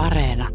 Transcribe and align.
Areena. 0.00 0.48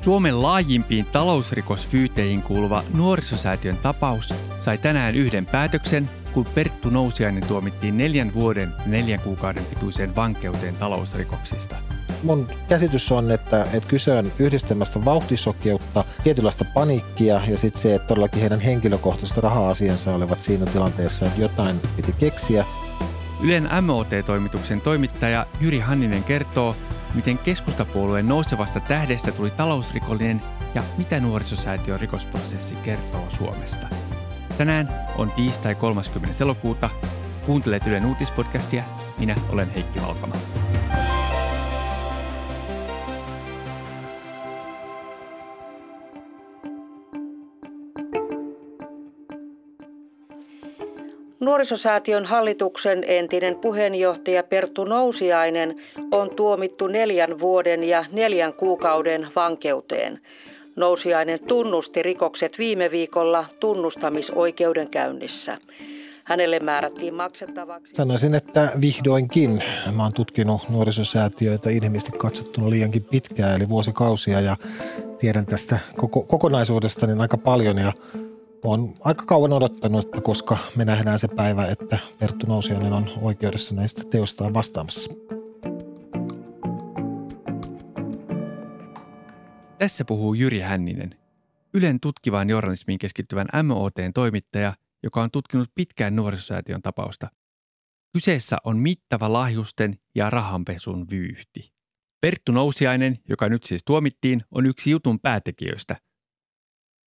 Suomen 0.00 0.42
laajimpiin 0.42 1.06
talousrikosfyyteihin 1.06 2.42
kuuluva 2.42 2.82
nuorisosäätiön 2.94 3.76
tapaus 3.76 4.34
sai 4.58 4.78
tänään 4.78 5.14
yhden 5.14 5.46
päätöksen, 5.46 6.10
kun 6.32 6.46
Perttu 6.54 6.90
Nousiainen 6.90 7.46
tuomittiin 7.46 7.96
neljän 7.96 8.34
vuoden 8.34 8.72
neljän 8.86 9.20
kuukauden 9.20 9.64
pituiseen 9.64 10.16
vankeuteen 10.16 10.74
talousrikoksista. 10.76 11.76
Mun 12.22 12.48
käsitys 12.68 13.12
on, 13.12 13.30
että, 13.30 13.62
että 13.72 13.88
kyse 13.88 14.12
on 14.12 14.32
yhdistelmästä 14.38 15.04
vauhtisokeutta, 15.04 16.04
tietynlaista 16.22 16.64
paniikkia 16.74 17.40
ja 17.48 17.58
sitten 17.58 17.82
se, 17.82 17.94
että 17.94 18.08
todellakin 18.08 18.40
heidän 18.40 18.60
henkilökohtaiset 18.60 19.36
raha-asiansa 19.36 20.14
olivat 20.14 20.42
siinä 20.42 20.66
tilanteessa, 20.66 21.26
että 21.26 21.40
jotain 21.40 21.80
piti 21.96 22.12
keksiä. 22.12 22.64
Ylen 23.40 23.68
MOT-toimituksen 23.82 24.80
toimittaja 24.80 25.46
Jyri 25.60 25.78
Hanninen 25.78 26.24
kertoo, 26.24 26.76
miten 27.14 27.38
keskustapuolueen 27.38 28.28
nousevasta 28.28 28.80
tähdestä 28.80 29.32
tuli 29.32 29.50
talousrikollinen 29.50 30.40
ja 30.74 30.82
mitä 30.96 31.20
nuorisosäätiön 31.20 32.00
rikosprosessi 32.00 32.74
kertoo 32.74 33.26
Suomesta. 33.28 33.86
Tänään 34.58 34.88
on 35.18 35.30
tiistai 35.30 35.74
30. 35.74 36.44
elokuuta. 36.44 36.90
Kuuntelet 37.46 37.86
Ylen 37.86 38.06
uutispodcastia. 38.06 38.82
Minä 39.18 39.34
olen 39.48 39.70
Heikki 39.70 40.02
Valkama. 40.02 40.34
Nuorisosäätiön 51.48 52.26
hallituksen 52.26 53.04
entinen 53.06 53.56
puheenjohtaja 53.56 54.42
Perttu 54.42 54.84
Nousiainen 54.84 55.76
on 56.10 56.30
tuomittu 56.30 56.86
neljän 56.86 57.40
vuoden 57.40 57.84
ja 57.84 58.04
neljän 58.12 58.52
kuukauden 58.52 59.28
vankeuteen. 59.36 60.20
Nousiainen 60.76 61.38
tunnusti 61.44 62.02
rikokset 62.02 62.58
viime 62.58 62.90
viikolla 62.90 63.44
tunnustamisoikeudenkäynnissä. 63.60 65.58
Hänelle 66.24 66.60
määrättiin 66.60 67.14
maksettavaksi. 67.14 67.94
Sanoisin, 67.94 68.34
että 68.34 68.68
vihdoinkin. 68.80 69.62
Mä 69.96 70.02
oon 70.02 70.12
tutkinut 70.12 70.68
nuorisosäätiöitä 70.68 71.70
inhimillisesti 71.70 72.18
katsottuna 72.18 72.70
liiankin 72.70 73.04
pitkään, 73.04 73.56
eli 73.56 73.68
vuosikausia, 73.68 74.40
ja 74.40 74.56
tiedän 75.18 75.46
tästä 75.46 75.78
koko, 75.96 76.22
kokonaisuudesta 76.22 77.06
niin 77.06 77.20
aika 77.20 77.38
paljon. 77.38 77.78
Ja 77.78 77.92
olen 78.64 78.94
aika 79.00 79.26
kauan 79.26 79.52
odottanut, 79.52 80.04
että 80.04 80.20
koska 80.20 80.58
me 80.76 80.84
nähdään 80.84 81.18
se 81.18 81.28
päivä, 81.28 81.66
että 81.66 81.98
Perttu 82.18 82.46
Nousiainen 82.46 82.92
on 82.92 83.10
oikeudessa 83.22 83.74
näistä 83.74 84.02
teostaan 84.10 84.54
vastaamassa. 84.54 85.12
Tässä 89.78 90.04
puhuu 90.04 90.34
Jyri 90.34 90.60
Hänninen, 90.60 91.10
Ylen 91.74 92.00
tutkivaan 92.00 92.50
journalismiin 92.50 92.98
keskittyvän 92.98 93.46
MOTn 93.64 94.12
toimittaja, 94.14 94.74
joka 95.02 95.22
on 95.22 95.30
tutkinut 95.30 95.70
pitkään 95.74 96.16
nuorisosäätiön 96.16 96.82
tapausta. 96.82 97.28
Kyseessä 98.12 98.56
on 98.64 98.78
mittava 98.78 99.32
lahjusten 99.32 99.98
ja 100.14 100.30
rahanpesun 100.30 101.06
vyyhti. 101.10 101.72
Perttu 102.20 102.52
Nousiainen, 102.52 103.16
joka 103.28 103.48
nyt 103.48 103.64
siis 103.64 103.82
tuomittiin, 103.84 104.42
on 104.50 104.66
yksi 104.66 104.90
jutun 104.90 105.20
päätekijöistä. 105.20 105.96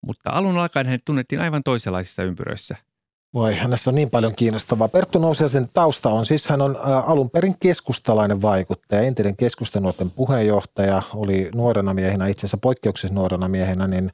Mutta 0.02 0.30
alun 0.30 0.57
alkaen 0.57 0.85
hänet 0.85 1.05
tunnettiin 1.05 1.41
aivan 1.41 1.63
toisenlaisissa 1.63 2.23
ympyröissä– 2.23 2.75
voi, 3.33 3.55
hänessä 3.55 3.89
on 3.89 3.95
niin 3.95 4.09
paljon 4.09 4.35
kiinnostavaa. 4.35 4.88
Perttu 4.88 5.19
Nousiaisen 5.19 5.67
tausta 5.73 6.09
on 6.09 6.25
siis, 6.25 6.49
hän 6.49 6.61
on 6.61 6.77
alun 7.05 7.30
perin 7.30 7.55
keskustalainen 7.59 8.41
vaikuttaja, 8.41 9.02
entinen 9.02 9.35
keskustanuorten 9.35 10.11
puheenjohtaja, 10.11 11.02
oli 11.16 11.49
nuorena 11.55 11.94
miehenä, 11.94 12.27
itse 12.27 12.39
asiassa 12.39 12.57
poikkeuksessa 12.57 13.16
nuorena 13.16 13.47
miehenä, 13.47 13.88
niin 13.88 14.11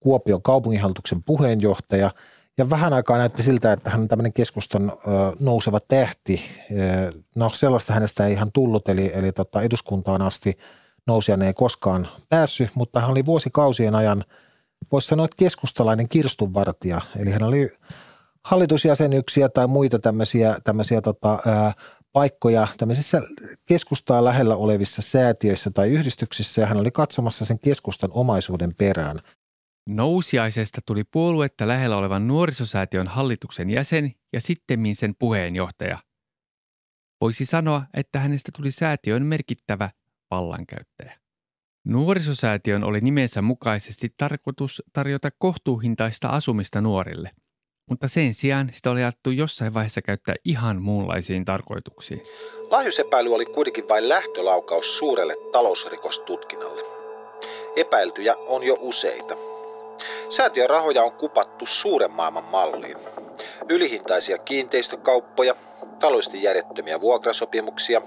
Kuopion 0.00 0.42
kaupunginhallituksen 0.42 1.22
puheenjohtaja. 1.22 2.10
Ja 2.58 2.70
vähän 2.70 2.92
aikaa 2.92 3.18
näytti 3.18 3.42
siltä, 3.42 3.72
että 3.72 3.90
hän 3.90 4.00
on 4.00 4.08
tämmöinen 4.08 4.32
keskustan 4.32 4.92
nouseva 5.40 5.80
tähti. 5.80 6.40
No 7.36 7.50
sellaista 7.50 7.92
hänestä 7.92 8.26
ei 8.26 8.32
ihan 8.32 8.52
tullut, 8.52 8.88
eli, 8.88 9.10
eli 9.14 9.32
tota, 9.32 9.62
eduskuntaan 9.62 10.26
asti 10.26 10.58
Nousiainen 11.06 11.46
ei 11.46 11.54
koskaan 11.54 12.08
päässyt, 12.28 12.70
mutta 12.74 13.00
hän 13.00 13.10
oli 13.10 13.26
vuosikausien 13.26 13.94
ajan, 13.94 14.24
voisi 14.92 15.08
sanoa, 15.08 15.24
että 15.24 15.44
keskustalainen 15.44 16.08
kirstunvartija. 16.08 17.00
Eli 17.16 17.30
hän 17.30 17.42
oli 17.42 17.70
hallitusjäsenyksiä 18.44 19.48
tai 19.48 19.66
muita 19.66 19.98
tämmöisiä, 19.98 20.56
tämmöisiä 20.64 21.00
tota, 21.00 21.38
ää, 21.46 21.72
paikkoja 22.12 22.68
tämmöisissä 22.76 23.22
keskustaa 23.66 24.24
lähellä 24.24 24.56
olevissa 24.56 25.02
säätiöissä 25.02 25.70
tai 25.70 25.90
yhdistyksissä 25.90 26.60
ja 26.60 26.66
hän 26.66 26.76
oli 26.76 26.90
katsomassa 26.90 27.44
sen 27.44 27.58
keskustan 27.58 28.10
omaisuuden 28.12 28.74
perään. 28.74 29.18
Nousiaisesta 29.88 30.80
tuli 30.86 31.04
puoluetta 31.04 31.68
lähellä 31.68 31.96
olevan 31.96 32.28
nuorisosäätiön 32.28 33.06
hallituksen 33.06 33.70
jäsen 33.70 34.14
ja 34.32 34.40
sittemmin 34.40 34.96
sen 34.96 35.14
puheenjohtaja. 35.18 35.98
Voisi 37.20 37.46
sanoa, 37.46 37.82
että 37.94 38.18
hänestä 38.18 38.52
tuli 38.56 38.70
säätiön 38.70 39.26
merkittävä 39.26 39.90
vallankäyttäjä. 40.30 41.19
Nuorisosäätiön 41.90 42.84
oli 42.84 43.00
nimensä 43.00 43.42
mukaisesti 43.42 44.14
tarkoitus 44.16 44.82
tarjota 44.92 45.30
kohtuuhintaista 45.38 46.28
asumista 46.28 46.80
nuorille– 46.80 47.30
mutta 47.90 48.08
sen 48.08 48.34
sijaan 48.34 48.70
sitä 48.72 48.90
oli 48.90 49.00
ajattu 49.00 49.30
jossain 49.30 49.74
vaiheessa 49.74 50.02
käyttää 50.02 50.34
ihan 50.44 50.82
muunlaisiin 50.82 51.44
tarkoituksiin. 51.44 52.22
Lahjusepäily 52.70 53.34
oli 53.34 53.44
kuitenkin 53.44 53.88
vain 53.88 54.08
lähtölaukaus 54.08 54.98
suurelle 54.98 55.36
talousrikostutkinnalle. 55.52 56.82
Epäiltyjä 57.76 58.34
on 58.36 58.62
jo 58.62 58.76
useita. 58.80 59.36
Säätiön 60.28 60.70
rahoja 60.70 61.02
on 61.02 61.12
kupattu 61.12 61.66
suuren 61.66 62.10
maailman 62.10 62.44
malliin. 62.44 62.96
Ylihintaisia 63.68 64.38
kiinteistökauppoja, 64.38 65.54
taloudellisesti 66.00 66.42
järjettömiä 66.42 67.00
vuokrasopimuksia, 67.00 68.02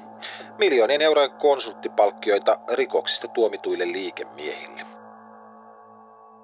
miljoonien 0.57 1.01
eurojen 1.01 1.31
konsulttipalkkioita 1.31 2.59
rikoksista 2.73 3.27
tuomituille 3.27 3.85
liikemiehille. 3.91 4.85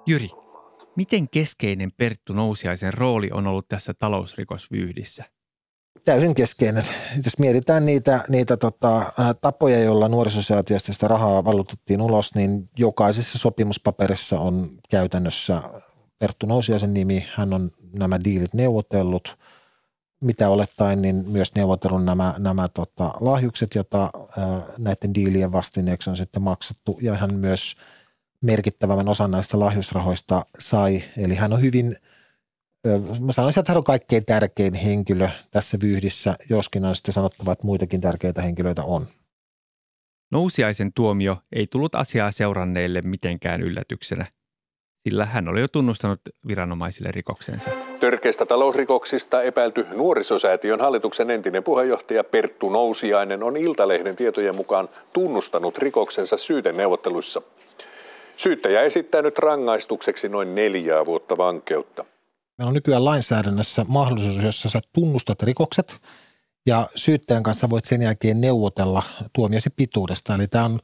Jyri, 0.08 0.30
Miten 1.00 1.30
keskeinen 1.30 1.92
Perttu 1.98 2.34
Nousiaisen 2.34 2.94
rooli 2.94 3.30
on 3.34 3.48
ollut 3.48 3.68
tässä 3.68 3.94
talousrikosvyyhdissä? 3.94 5.24
Täysin 6.06 6.36
keskeinen. 6.36 6.84
Jos 7.26 7.40
mietitään 7.40 7.86
niitä, 7.86 8.24
niitä 8.30 8.58
tota, 8.58 9.12
tapoja, 9.42 9.80
joilla 9.80 10.08
nuorisosäätiöstä 10.08 10.94
sitä 10.94 11.08
rahaa 11.08 11.46
valutettiin 11.46 12.02
ulos, 12.02 12.36
niin 12.36 12.70
jokaisessa 12.78 13.38
sopimuspaperissa 13.38 14.40
on 14.40 14.70
käytännössä 14.90 15.62
Perttu 16.20 16.46
Nousiaisen 16.46 16.94
nimi. 16.94 17.28
Hän 17.34 17.54
on 17.54 17.72
nämä 17.94 18.20
diilit 18.24 18.54
neuvotellut. 18.54 19.39
Mitä 20.22 20.50
olettaen, 20.50 21.02
niin 21.02 21.24
myös 21.28 21.56
neuvotellut 21.56 22.06
nämä, 22.06 22.36
nämä 22.38 22.68
tota, 22.68 23.14
lahjukset, 23.20 23.76
joita 23.76 24.12
näiden 24.78 25.14
diilien 25.14 25.52
vastineeksi 25.52 26.10
on 26.10 26.18
sitten 26.18 26.42
maksettu. 26.42 26.98
Ja 27.02 27.16
hän 27.16 27.36
myös– 27.36 27.76
merkittävämmän 28.42 29.10
osan 29.10 29.32
näistä 29.32 29.60
lahjusrahoista 29.60 30.46
sai. 30.60 31.04
Eli 31.18 31.36
hän 31.36 31.54
on 31.54 31.62
hyvin, 31.62 31.96
mä 33.20 33.32
sanoisin, 33.32 33.60
että 33.60 33.72
hän 33.72 33.78
on 33.78 33.84
kaikkein 33.84 34.26
tärkein 34.26 34.74
henkilö 34.74 35.30
tässä 35.52 35.78
vyyhdissä, 35.84 36.36
joskin 36.50 36.86
on 36.86 36.96
sitten 36.96 37.14
sanottava, 37.14 37.52
että 37.52 37.66
muitakin 37.66 38.02
tärkeitä 38.02 38.42
henkilöitä 38.42 38.84
on. 38.84 39.08
Nousiaisen 40.32 40.94
tuomio 40.94 41.38
ei 41.52 41.68
tullut 41.68 41.96
asiaa 41.96 42.32
seuranneille 42.32 43.02
mitenkään 43.02 43.62
yllätyksenä, 43.62 44.26
sillä 45.04 45.26
hän 45.26 45.48
oli 45.48 45.62
jo 45.62 45.68
tunnustanut 45.68 46.20
viranomaisille 46.48 47.12
rikoksensa. 47.12 47.72
Törkeistä 48.00 48.46
talousrikoksista 48.46 49.42
epäilty 49.42 49.86
nuorisosäätiön 49.94 50.82
hallituksen 50.82 51.30
entinen 51.30 51.64
puheenjohtaja 51.64 52.24
Perttu 52.24 52.70
Nousiainen 52.70 53.44
on 53.44 53.58
Iltalehden 53.58 54.16
tietojen 54.16 54.56
mukaan 54.56 54.90
tunnustanut 55.14 55.78
rikoksensa 55.78 56.38
syyteneuvotteluissa. 56.38 57.42
Syyttäjä 58.38 58.82
esittää 58.82 59.22
nyt 59.22 59.40
rangaistukseksi 59.40 60.30
noin 60.30 60.56
neljää 60.56 61.06
vuotta 61.06 61.38
vankeutta. 61.38 62.06
Meillä 62.58 62.70
on 62.70 62.74
nykyään 62.74 63.06
lainsäädännössä 63.06 63.86
mahdollisuus, 63.88 64.44
jossa 64.44 64.70
sä 64.70 64.80
tunnustat 64.94 65.44
rikokset 65.44 65.98
ja 66.66 66.88
syyttäjän 66.96 67.44
kanssa 67.44 67.70
voit 67.70 67.86
sen 67.86 68.02
jälkeen 68.02 68.42
neuvotella 68.42 69.04
tuomiosi 69.34 69.70
pituudesta. 69.76 70.36
Eli 70.36 70.48
tämä 70.48 70.66
on 70.66 70.80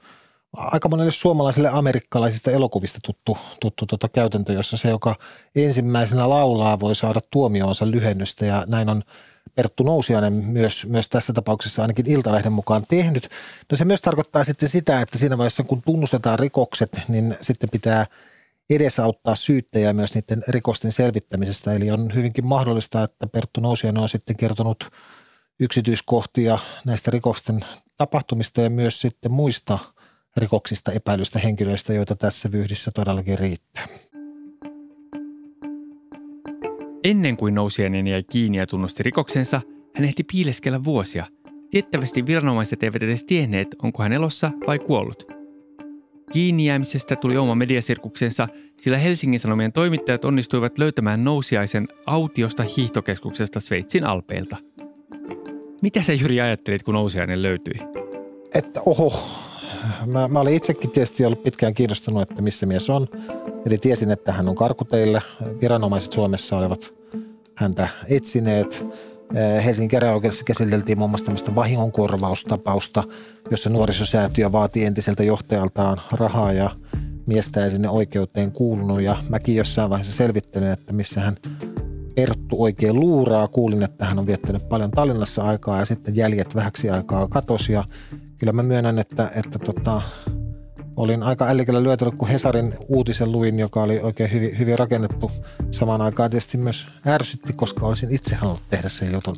aika 0.57 0.89
monelle 0.89 1.11
suomalaisille 1.11 1.69
amerikkalaisista 1.69 2.51
elokuvista 2.51 2.99
tuttu, 3.03 3.37
tuttu 3.61 3.85
tota 3.85 4.09
käytäntö, 4.09 4.53
jossa 4.53 4.77
se, 4.77 4.89
joka 4.89 5.15
ensimmäisenä 5.55 6.29
laulaa, 6.29 6.79
voi 6.79 6.95
saada 6.95 7.21
tuomioonsa 7.31 7.91
lyhennystä 7.91 8.45
ja 8.45 8.63
näin 8.67 8.89
on 8.89 9.03
Perttu 9.55 9.83
Nousiainen 9.83 10.33
myös, 10.33 10.85
myös 10.85 11.09
tässä 11.09 11.33
tapauksessa 11.33 11.81
ainakin 11.81 12.11
Iltalehden 12.11 12.51
mukaan 12.51 12.85
tehnyt. 12.89 13.29
No 13.71 13.77
se 13.77 13.85
myös 13.85 14.01
tarkoittaa 14.01 14.43
sitten 14.43 14.69
sitä, 14.69 15.01
että 15.01 15.17
siinä 15.17 15.37
vaiheessa 15.37 15.63
kun 15.63 15.81
tunnustetaan 15.81 16.39
rikokset, 16.39 17.01
niin 17.07 17.35
sitten 17.41 17.69
pitää 17.69 18.05
edesauttaa 18.69 19.35
syyttäjää 19.35 19.93
myös 19.93 20.15
niiden 20.15 20.43
rikosten 20.47 20.91
selvittämisestä. 20.91 21.73
Eli 21.73 21.91
on 21.91 22.13
hyvinkin 22.15 22.45
mahdollista, 22.45 23.03
että 23.03 23.27
Perttu 23.27 23.61
Nousiainen 23.61 24.01
on 24.01 24.09
sitten 24.09 24.35
kertonut 24.35 24.89
yksityiskohtia 25.59 26.59
näistä 26.85 27.11
rikosten 27.11 27.65
tapahtumista 27.97 28.61
ja 28.61 28.69
myös 28.69 29.01
sitten 29.01 29.31
muista 29.31 29.79
rikoksista 30.37 30.91
epäilystä 30.91 31.39
henkilöistä, 31.39 31.93
joita 31.93 32.15
tässä 32.15 32.51
vyhdissä 32.51 32.91
todellakin 32.91 33.39
riittää. 33.39 33.87
Ennen 37.03 37.37
kuin 37.37 37.53
nousijainen 37.53 38.07
jäi 38.07 38.23
kiinni 38.31 38.57
ja 38.57 38.67
tunnusti 38.67 39.03
rikoksensa, 39.03 39.61
hän 39.95 40.05
ehti 40.05 40.23
piileskellä 40.23 40.83
vuosia. 40.83 41.25
Tiettävästi 41.69 42.25
viranomaiset 42.25 42.83
eivät 42.83 43.03
edes 43.03 43.23
tienneet, 43.23 43.67
onko 43.83 44.03
hän 44.03 44.13
elossa 44.13 44.51
vai 44.67 44.79
kuollut. 44.79 45.23
Kiinni 46.31 46.65
jäämisestä 46.65 47.15
tuli 47.15 47.37
oma 47.37 47.55
mediasirkuksensa, 47.55 48.47
sillä 48.77 48.97
Helsingin 48.97 49.39
Sanomien 49.39 49.73
toimittajat 49.73 50.25
onnistuivat 50.25 50.77
löytämään 50.77 51.23
nousiaisen 51.23 51.87
autiosta 52.05 52.63
hiihtokeskuksesta 52.77 53.59
Sveitsin 53.59 54.05
alpeilta. 54.05 54.57
Mitä 55.81 56.01
sä 56.01 56.13
Jyri 56.13 56.41
ajattelit, 56.41 56.83
kun 56.83 56.93
nousiainen 56.93 57.41
löytyi? 57.41 57.73
Että 58.53 58.81
oho, 58.85 59.13
mä, 60.05 60.27
mä 60.27 60.39
olin 60.39 60.55
itsekin 60.55 60.91
tietysti 60.91 61.25
ollut 61.25 61.43
pitkään 61.43 61.73
kiinnostunut, 61.73 62.21
että 62.21 62.41
missä 62.41 62.65
mies 62.65 62.89
on. 62.89 63.07
Eli 63.65 63.77
tiesin, 63.77 64.11
että 64.11 64.31
hän 64.31 64.49
on 64.49 64.55
karkuteille. 64.55 65.21
Viranomaiset 65.61 66.13
Suomessa 66.13 66.57
olivat 66.57 66.93
häntä 67.55 67.87
etsineet. 68.09 68.85
Eh, 69.35 69.65
Helsingin 69.65 69.89
käräjäoikeudessa 69.89 70.43
käsiteltiin 70.43 70.97
muun 70.97 71.09
muassa 71.09 71.25
tämmöistä 71.25 71.55
vahingonkorvaustapausta, 71.55 73.03
jossa 73.51 73.69
nuorisosäätiö 73.69 74.51
vaati 74.51 74.85
entiseltä 74.85 75.23
johtajaltaan 75.23 76.01
rahaa 76.11 76.53
ja 76.53 76.69
miestä 77.25 77.63
ei 77.63 77.71
sinne 77.71 77.89
oikeuteen 77.89 78.51
kuulunut. 78.51 79.01
Ja 79.01 79.15
mäkin 79.29 79.55
jossain 79.55 79.89
vaiheessa 79.89 80.13
selvittelen, 80.13 80.71
että 80.71 80.93
missä 80.93 81.21
hän 81.21 81.35
Perttu 82.15 82.63
oikein 82.63 82.99
luuraa. 82.99 83.47
Kuulin, 83.47 83.83
että 83.83 84.05
hän 84.05 84.19
on 84.19 84.27
viettänyt 84.27 84.69
paljon 84.69 84.91
Tallinnassa 84.91 85.43
aikaa 85.43 85.79
ja 85.79 85.85
sitten 85.85 86.15
jäljet 86.15 86.55
vähäksi 86.55 86.89
aikaa 86.89 87.27
katosi. 87.27 87.73
Ja 87.73 87.83
kyllä 88.45 88.53
mä 88.53 88.63
myönnän, 88.63 88.99
että, 88.99 89.31
että 89.35 89.59
tota, 89.59 90.01
olin 90.95 91.23
aika 91.23 91.47
ällikällä 91.47 91.83
lyötynyt, 91.83 92.15
kun 92.17 92.27
Hesarin 92.27 92.73
uutisen 92.87 93.31
luin, 93.31 93.59
joka 93.59 93.83
oli 93.83 93.99
oikein 93.99 94.31
hyvin, 94.31 94.59
hyvin 94.59 94.79
rakennettu. 94.79 95.31
Samaan 95.71 96.01
aikaan 96.01 96.29
tietysti 96.29 96.57
myös 96.57 96.87
ärsytti, 97.07 97.53
koska 97.53 97.85
olisin 97.85 98.15
itse 98.15 98.35
halunnut 98.35 98.69
tehdä 98.69 98.89
sen 98.89 99.13
jutun. 99.13 99.35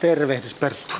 Tervehdys 0.00 0.54
Perttu. 0.54 0.94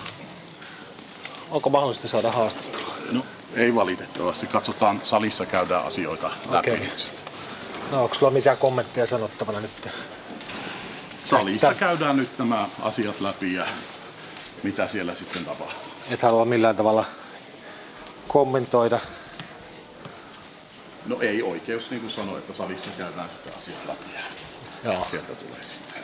Onko 1.50 1.70
mahdollista 1.70 2.08
saada 2.08 2.31
haastattelua? 2.31 2.94
No 3.12 3.25
ei 3.55 3.75
valitettavasti. 3.75 4.47
Katsotaan, 4.47 5.00
salissa 5.02 5.47
käydään 5.47 5.85
asioita 5.85 6.31
läpi. 6.50 6.70
Okei. 6.70 6.88
No 7.91 8.02
onko 8.02 8.14
sulla 8.14 8.32
mitään 8.32 8.56
kommentteja 8.56 9.06
sanottavana 9.06 9.61
nyt? 9.61 9.70
Salissa 11.20 11.67
Tästä- 11.67 11.81
käydään 11.81 12.17
nyt 12.17 12.38
nämä 12.38 12.69
asiat 12.82 13.20
läpi 13.20 13.55
ja 13.55 13.64
mitä 14.62 14.88
siellä 14.88 15.14
sitten 15.14 15.44
tapahtuu. 15.44 15.93
Et 16.11 16.22
halua 16.22 16.44
millään 16.44 16.76
tavalla 16.76 17.05
kommentoida. 18.28 18.99
No 21.06 21.20
ei 21.20 21.43
oikeus, 21.43 21.90
niin 21.90 22.00
kuin 22.00 22.11
sanoi, 22.11 22.38
että 22.38 22.52
salissa 22.52 22.90
käydään 22.99 23.31
sitten 23.31 23.52
asiat 23.58 23.76
läpi 23.88 24.05
ja 24.14 24.93
Joo. 24.93 25.06
sieltä 25.11 25.32
tulee 25.34 25.64
sitten. 25.64 26.02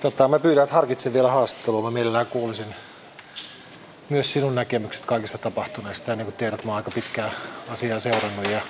Tota, 0.00 0.28
mä 0.28 0.38
pyydän, 0.38 0.64
että 0.64 0.74
harkitsen 0.74 1.12
vielä 1.12 1.30
haastattelua. 1.30 1.82
Mä 1.82 1.90
mielellään 1.90 2.26
kuulisin 2.26 2.74
myös 4.08 4.32
sinun 4.32 4.54
näkemykset 4.54 5.06
kaikista 5.06 5.38
tapahtuneista. 5.38 6.10
Ja 6.10 6.16
niin 6.16 6.26
kuin 6.26 6.36
tiedät, 6.36 6.64
mä 6.64 6.70
oon 6.70 6.76
aika 6.76 6.90
pitkään 6.90 7.30
asiaa 7.68 7.98
seurannut 7.98 8.50
ja 8.50 8.60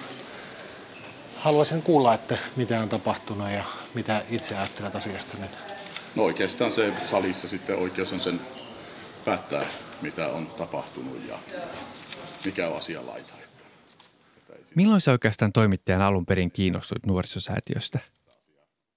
haluaisin 1.38 1.83
kuulla, 1.83 2.15
että 2.15 2.38
mitä 2.56 2.81
on 2.81 2.88
tapahtunut 2.88 3.50
ja 3.50 3.65
mitä 3.94 4.23
itse 4.31 4.56
ajattelet 4.56 4.97
asiasta. 4.97 5.37
Niin 5.38 5.50
No 6.15 6.23
oikeastaan 6.23 6.71
se 6.71 6.93
salissa 7.05 7.49
sitten 7.49 7.79
oikeus 7.79 8.12
on 8.12 8.21
sen 8.21 8.41
päättää, 9.25 9.67
mitä 10.03 10.29
on 10.29 10.47
tapahtunut 10.47 11.29
ja 11.29 11.38
mikä 12.44 12.69
on 12.69 12.77
asia 12.77 13.06
laita. 13.06 13.33
Milloin 14.75 15.00
sä 15.00 15.12
oikeastaan 15.12 15.53
toimittajan 15.53 16.03
alun 16.03 16.27
perin 16.27 16.50
kiinnostuit 16.50 17.06
nuorisosäätiöstä? 17.06 17.99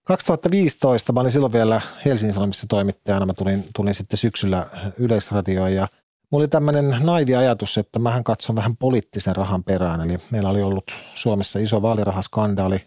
2015, 0.03 1.13
mä 1.13 1.19
olin 1.19 1.31
silloin 1.31 1.53
vielä 1.53 1.81
Helsingin 2.05 2.33
Sanomissa 2.33 2.67
toimittajana, 2.69 3.25
mä 3.25 3.33
tulin, 3.33 3.63
tulin 3.75 3.93
sitten 3.93 4.17
syksyllä 4.17 4.65
Yleisradioon 4.97 5.73
ja 5.73 5.87
mulla 6.29 6.43
oli 6.43 6.47
tämmöinen 6.47 6.95
naivi 7.03 7.35
ajatus, 7.35 7.77
että 7.77 7.99
mähän 7.99 8.23
katson 8.23 8.55
vähän 8.55 8.77
poliittisen 8.77 9.35
rahan 9.35 9.63
perään. 9.63 10.01
Eli 10.01 10.17
meillä 10.31 10.49
oli 10.49 10.61
ollut 10.61 10.99
Suomessa 11.13 11.59
iso 11.59 11.81
vaalirahaskandaali 11.81 12.81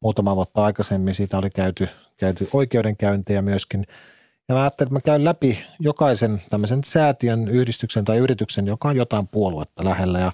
muutama 0.00 0.36
vuotta 0.36 0.64
aikaisemmin, 0.64 1.14
siitä 1.14 1.38
oli 1.38 1.50
käyty, 1.50 1.88
käyty 2.16 2.48
oikeudenkäyntejä 2.52 3.42
myöskin. 3.42 3.86
Ja 4.48 4.54
mä 4.54 4.60
ajattelin, 4.62 4.88
että 4.88 4.94
mä 4.94 5.12
käyn 5.12 5.24
läpi 5.24 5.58
jokaisen 5.80 6.42
tämmöisen 6.50 6.84
säätiön, 6.84 7.48
yhdistyksen 7.48 8.04
tai 8.04 8.18
yrityksen, 8.18 8.66
joka 8.66 8.88
on 8.88 8.96
jotain 8.96 9.28
puoluetta 9.28 9.84
lähellä 9.84 10.18
ja 10.18 10.32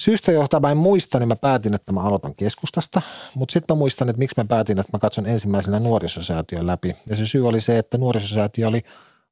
Syystä 0.00 0.32
johtaa 0.32 0.60
mä 0.60 0.70
en 0.70 0.76
muista, 0.76 1.18
niin 1.18 1.28
mä 1.28 1.36
päätin, 1.36 1.74
että 1.74 1.92
mä 1.92 2.02
aloitan 2.02 2.34
keskustasta, 2.34 3.02
mutta 3.34 3.52
sitten 3.52 3.76
mä 3.76 3.78
muistan, 3.78 4.08
että 4.08 4.18
miksi 4.18 4.34
mä 4.36 4.44
päätin, 4.44 4.78
että 4.78 4.90
mä 4.92 4.98
katson 4.98 5.26
ensimmäisenä 5.26 5.78
nuorisosäätiön 5.78 6.66
läpi. 6.66 6.96
Ja 7.06 7.16
se 7.16 7.26
syy 7.26 7.48
oli 7.48 7.60
se, 7.60 7.78
että 7.78 7.98
nuorisosäätiö 7.98 8.68
oli 8.68 8.82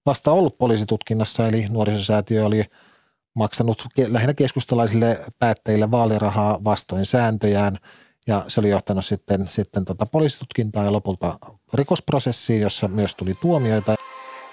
vasta 0.06 0.32
ollut 0.32 0.58
poliisitutkinnassa, 0.58 1.46
eli 1.46 1.66
nuorisosäätiö 1.70 2.46
oli 2.46 2.64
maksanut 3.34 3.82
lähinnä 4.08 4.34
keskustalaisille 4.34 5.18
päättäjille 5.38 5.90
vaalirahaa 5.90 6.58
vastoin 6.64 7.06
sääntöjään, 7.06 7.76
ja 8.26 8.42
se 8.48 8.60
oli 8.60 8.70
johtanut 8.70 9.04
sitten, 9.04 9.46
sitten 9.48 9.84
tota 9.84 10.06
poliisitutkintaa 10.06 10.84
ja 10.84 10.92
lopulta 10.92 11.38
rikosprosessiin, 11.74 12.62
jossa 12.62 12.88
myös 12.88 13.14
tuli 13.14 13.32
tuomioita. 13.40 13.94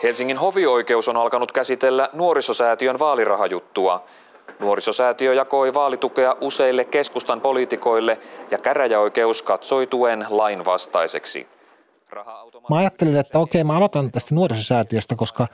Helsingin 0.03 0.37
hovioikeus 0.37 1.07
on 1.07 1.17
alkanut 1.17 1.51
käsitellä 1.51 2.09
nuorisosäätiön 2.13 2.99
vaalirahajuttua. 2.99 4.05
Nuorisosäätiö 4.59 5.33
jakoi 5.33 5.73
vaalitukea 5.73 6.35
useille 6.41 6.85
keskustan 6.85 7.41
poliitikoille 7.41 8.19
ja 8.51 8.57
käräjäoikeus 8.57 9.41
katsoi 9.41 9.87
tuen 9.87 10.25
lainvastaiseksi. 10.29 11.47
Mä 12.69 12.75
ajattelin, 12.75 13.15
että 13.15 13.39
okei, 13.39 13.63
mä 13.63 13.77
aloitan 13.77 14.11
tästä 14.11 14.35
nuorisosäätiöstä, 14.35 15.15
koska 15.15 15.47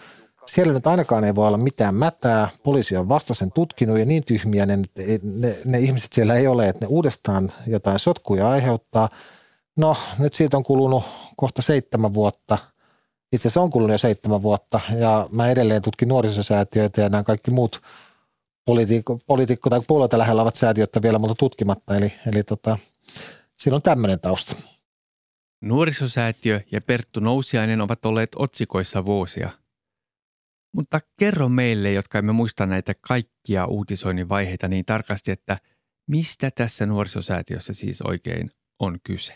siellä 0.46 0.74
nyt 0.74 0.88
ainakaan 0.88 1.24
ei 1.24 1.36
voi 1.36 1.48
olla 1.48 1.58
mitään 1.58 1.96
mätää. 1.96 2.50
Poliisi 2.64 2.98
on 2.98 3.10
vasta 3.10 3.34
sen 3.34 3.52
tutkinut 3.52 4.00
ja 4.00 4.06
niin 4.06 4.24
tyhmiä 4.24 4.66
ne, 4.66 4.78
ne, 5.24 5.56
ne 5.66 5.80
ihmiset 5.80 6.14
siellä 6.14 6.36
ei 6.36 6.48
ole, 6.48 6.70
että 6.70 6.86
ne 6.86 6.90
uudestaan 6.90 7.52
jotain 7.68 8.00
sotkuja 8.00 8.50
aiheuttaa. 8.50 9.10
No, 9.76 9.95
nyt 10.19 10.33
siitä 10.33 10.57
on 10.57 10.64
kulunut 10.64 11.04
kohta 11.36 11.62
seitsemän 11.62 12.14
vuotta. 12.14 12.57
Itse 13.31 13.48
asiassa 13.48 13.62
on 13.62 13.69
kulunut 13.69 13.92
jo 13.92 13.98
seitsemän 13.98 14.42
vuotta 14.42 14.80
ja 15.00 15.28
mä 15.31 15.52
edelleen 15.52 15.81
tutkin 15.81 16.07
nuorisosäätiöitä 16.07 17.02
ja 17.02 17.10
nämä 17.10 17.24
kaikki 17.24 17.52
muut 17.52 17.81
poliitikko, 18.66 19.19
poliitikko 19.28 19.69
tai 19.69 19.81
puolueita 19.88 20.18
lähellä 20.18 20.42
ovat 20.42 20.56
säätiöitä 20.56 21.02
vielä 21.02 21.19
multa 21.19 21.36
tutkimatta. 21.36 21.95
Eli, 21.95 22.14
eli 22.28 22.44
tota, 22.44 22.78
siinä 23.57 23.76
on 23.76 23.81
tämmöinen 23.81 24.19
tausta. 24.19 24.56
Nuorisosäätiö 25.61 26.61
ja 26.71 26.81
Perttu 26.81 27.19
Nousiainen 27.19 27.81
ovat 27.81 28.06
olleet 28.06 28.30
otsikoissa 28.35 29.06
vuosia. 29.06 29.49
Mutta 30.75 30.99
kerro 31.19 31.49
meille, 31.49 31.92
jotka 31.92 32.18
emme 32.18 32.31
muista 32.31 32.66
näitä 32.66 32.94
kaikkia 33.01 33.66
uutisoinnin 33.66 34.30
vaiheita 34.30 34.68
niin 34.68 34.85
tarkasti, 34.85 35.31
että 35.31 35.57
mistä 36.07 36.51
tässä 36.51 36.85
nuorisosäätiössä 36.85 37.73
siis 37.73 38.01
oikein 38.01 38.51
on 38.80 38.99
kyse? 39.04 39.35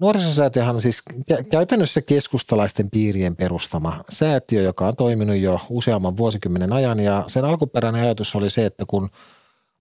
Nuorisosäätiöhän 0.00 0.74
on 0.74 0.80
siis 0.80 1.02
kä- 1.32 1.48
käytännössä 1.50 2.02
keskustalaisten 2.02 2.90
piirien 2.90 3.36
perustama 3.36 4.00
säätiö, 4.08 4.62
joka 4.62 4.86
on 4.86 4.96
toiminut 4.96 5.36
jo 5.36 5.60
useamman 5.70 6.16
vuosikymmenen 6.16 6.72
ajan 6.72 7.00
ja 7.00 7.24
sen 7.26 7.44
alkuperäinen 7.44 8.02
ajatus 8.02 8.34
oli 8.34 8.50
se, 8.50 8.66
että 8.66 8.84
kun 8.86 9.10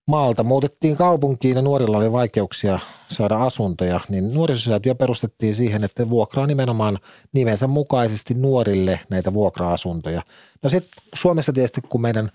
maalta 0.08 0.44
muutettiin 0.44 0.96
kaupunkiin 0.96 1.56
ja 1.56 1.62
nuorilla 1.62 1.98
oli 1.98 2.12
vaikeuksia 2.12 2.80
saada 3.08 3.38
asuntoja, 3.38 4.00
niin 4.10 4.34
nuorisosäätiö 4.34 4.96
perustettiin 4.96 5.54
siihen, 5.54 5.84
että 5.84 6.10
vuokraa 6.10 6.48
nimenomaan 6.48 7.00
nimensä 7.34 7.68
mukaisesti 7.68 8.34
nuorille 8.34 9.00
näitä 9.10 9.34
vuokra-asuntoja. 9.34 10.22
No 10.64 10.70
sitten 10.70 10.92
Suomessa 11.16 11.54
tietysti, 11.54 11.82
kun 11.90 12.02
meidän 12.02 12.30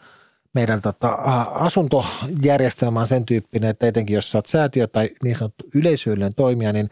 meidän 0.55 0.81
tota, 0.81 1.09
asuntojärjestelmä 1.51 3.01
on 3.01 3.07
sen 3.07 3.27
tyyppinen, 3.27 3.71
että 3.71 3.87
etenkin 3.87 4.15
jos 4.15 4.35
oot 4.35 4.47
säätiö 4.47 4.87
tai 4.87 5.11
niin 5.25 5.35
sanottu 5.35 5.65
yleisöllinen 5.75 6.35
toimija, 6.35 6.73
niin 6.73 6.91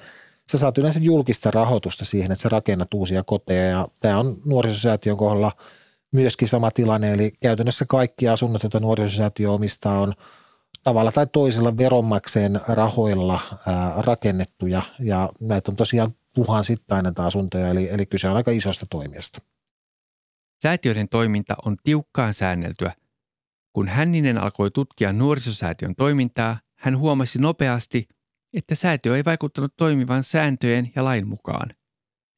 sä 0.53 0.59
saat 0.59 0.79
yleensä 0.79 0.99
julkista 1.03 1.51
rahoitusta 1.51 2.05
siihen, 2.05 2.33
että 2.33 2.43
sä 2.43 2.49
rakennat 2.49 2.95
uusia 2.95 3.23
koteja 3.23 3.65
ja 3.65 3.89
tämä 4.01 4.19
on 4.19 4.37
nuorisosäätiön 4.45 5.17
kohdalla 5.17 5.53
myöskin 6.13 6.49
sama 6.49 6.71
tilanne, 6.71 7.13
eli 7.13 7.33
käytännössä 7.43 7.85
kaikki 7.89 8.29
asunnot, 8.29 8.63
joita 8.63 8.81
nuorisosäätiö 8.81 9.51
omistaa, 9.51 10.01
on 10.01 10.15
tavalla 10.87 11.13
tai 11.13 11.27
toisella 11.27 11.77
veronmaksajien 11.77 12.61
rahoilla 12.69 13.41
rakennettuja 13.97 14.83
ja 14.99 15.31
näitä 15.41 15.73
on 15.73 15.77
tosiaan 15.77 16.15
tuhansittain 16.35 17.03
näitä 17.05 17.25
asuntoja, 17.25 17.69
eli, 17.69 17.89
eli 17.91 18.07
kyse 18.07 18.29
on 18.29 18.37
aika 18.37 18.51
isosta 18.51 18.87
toimijasta. 18.91 19.39
Säätiöiden 20.63 21.09
toiminta 21.09 21.57
on 21.65 21.77
tiukkaan 21.85 22.35
säänneltyä. 22.35 22.93
Kun 23.73 23.89
Hänninen 23.89 24.39
alkoi 24.43 24.71
tutkia 24.71 25.13
nuorisosäätiön 25.13 25.95
toimintaa, 25.95 26.59
hän 26.79 26.99
huomasi 26.99 27.39
nopeasti, 27.39 28.09
että 28.55 28.75
säätiö 28.75 29.17
ei 29.17 29.25
vaikuttanut 29.25 29.77
toimivan 29.77 30.23
sääntöjen 30.23 30.93
ja 30.97 31.05
lain 31.05 31.29
mukaan. 31.29 31.69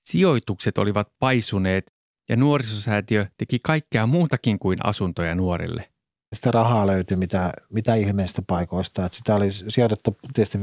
Sijoitukset 0.05 0.79
olivat 0.79 1.09
paisuneet 1.19 1.95
ja 2.29 2.37
nuorisosäätiö 2.37 3.27
teki 3.39 3.59
kaikkea 3.59 4.07
muutakin 4.07 4.59
kuin 4.59 4.87
asuntoja 4.87 5.35
nuorille. 5.35 5.98
Sitä 6.35 6.51
rahaa 6.51 6.87
löytyi 6.87 7.17
mitä, 7.17 7.53
mitä 7.71 7.95
ihmeistä 7.95 8.43
paikoista. 8.47 9.07
Että 9.07 9.19
sitä 9.19 9.35
oli 9.35 9.53
sijoitettu 9.53 10.17
tietysti 10.35 10.59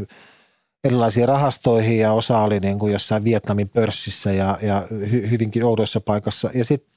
erilaisiin 0.84 1.28
rahastoihin 1.28 2.00
ja 2.00 2.12
osa 2.12 2.40
oli 2.40 2.60
niin 2.60 2.80
kuin 2.80 2.94
jossain 2.94 3.24
Vietnamin 3.24 3.70
pörssissä 3.70 4.32
ja, 4.32 4.60
ja 4.62 4.88
hy, 5.12 5.30
hyvinkin 5.32 5.64
oudoissa 5.64 6.02
paikassa. 6.02 6.50
Ja 6.54 6.66
sitten 6.66 6.96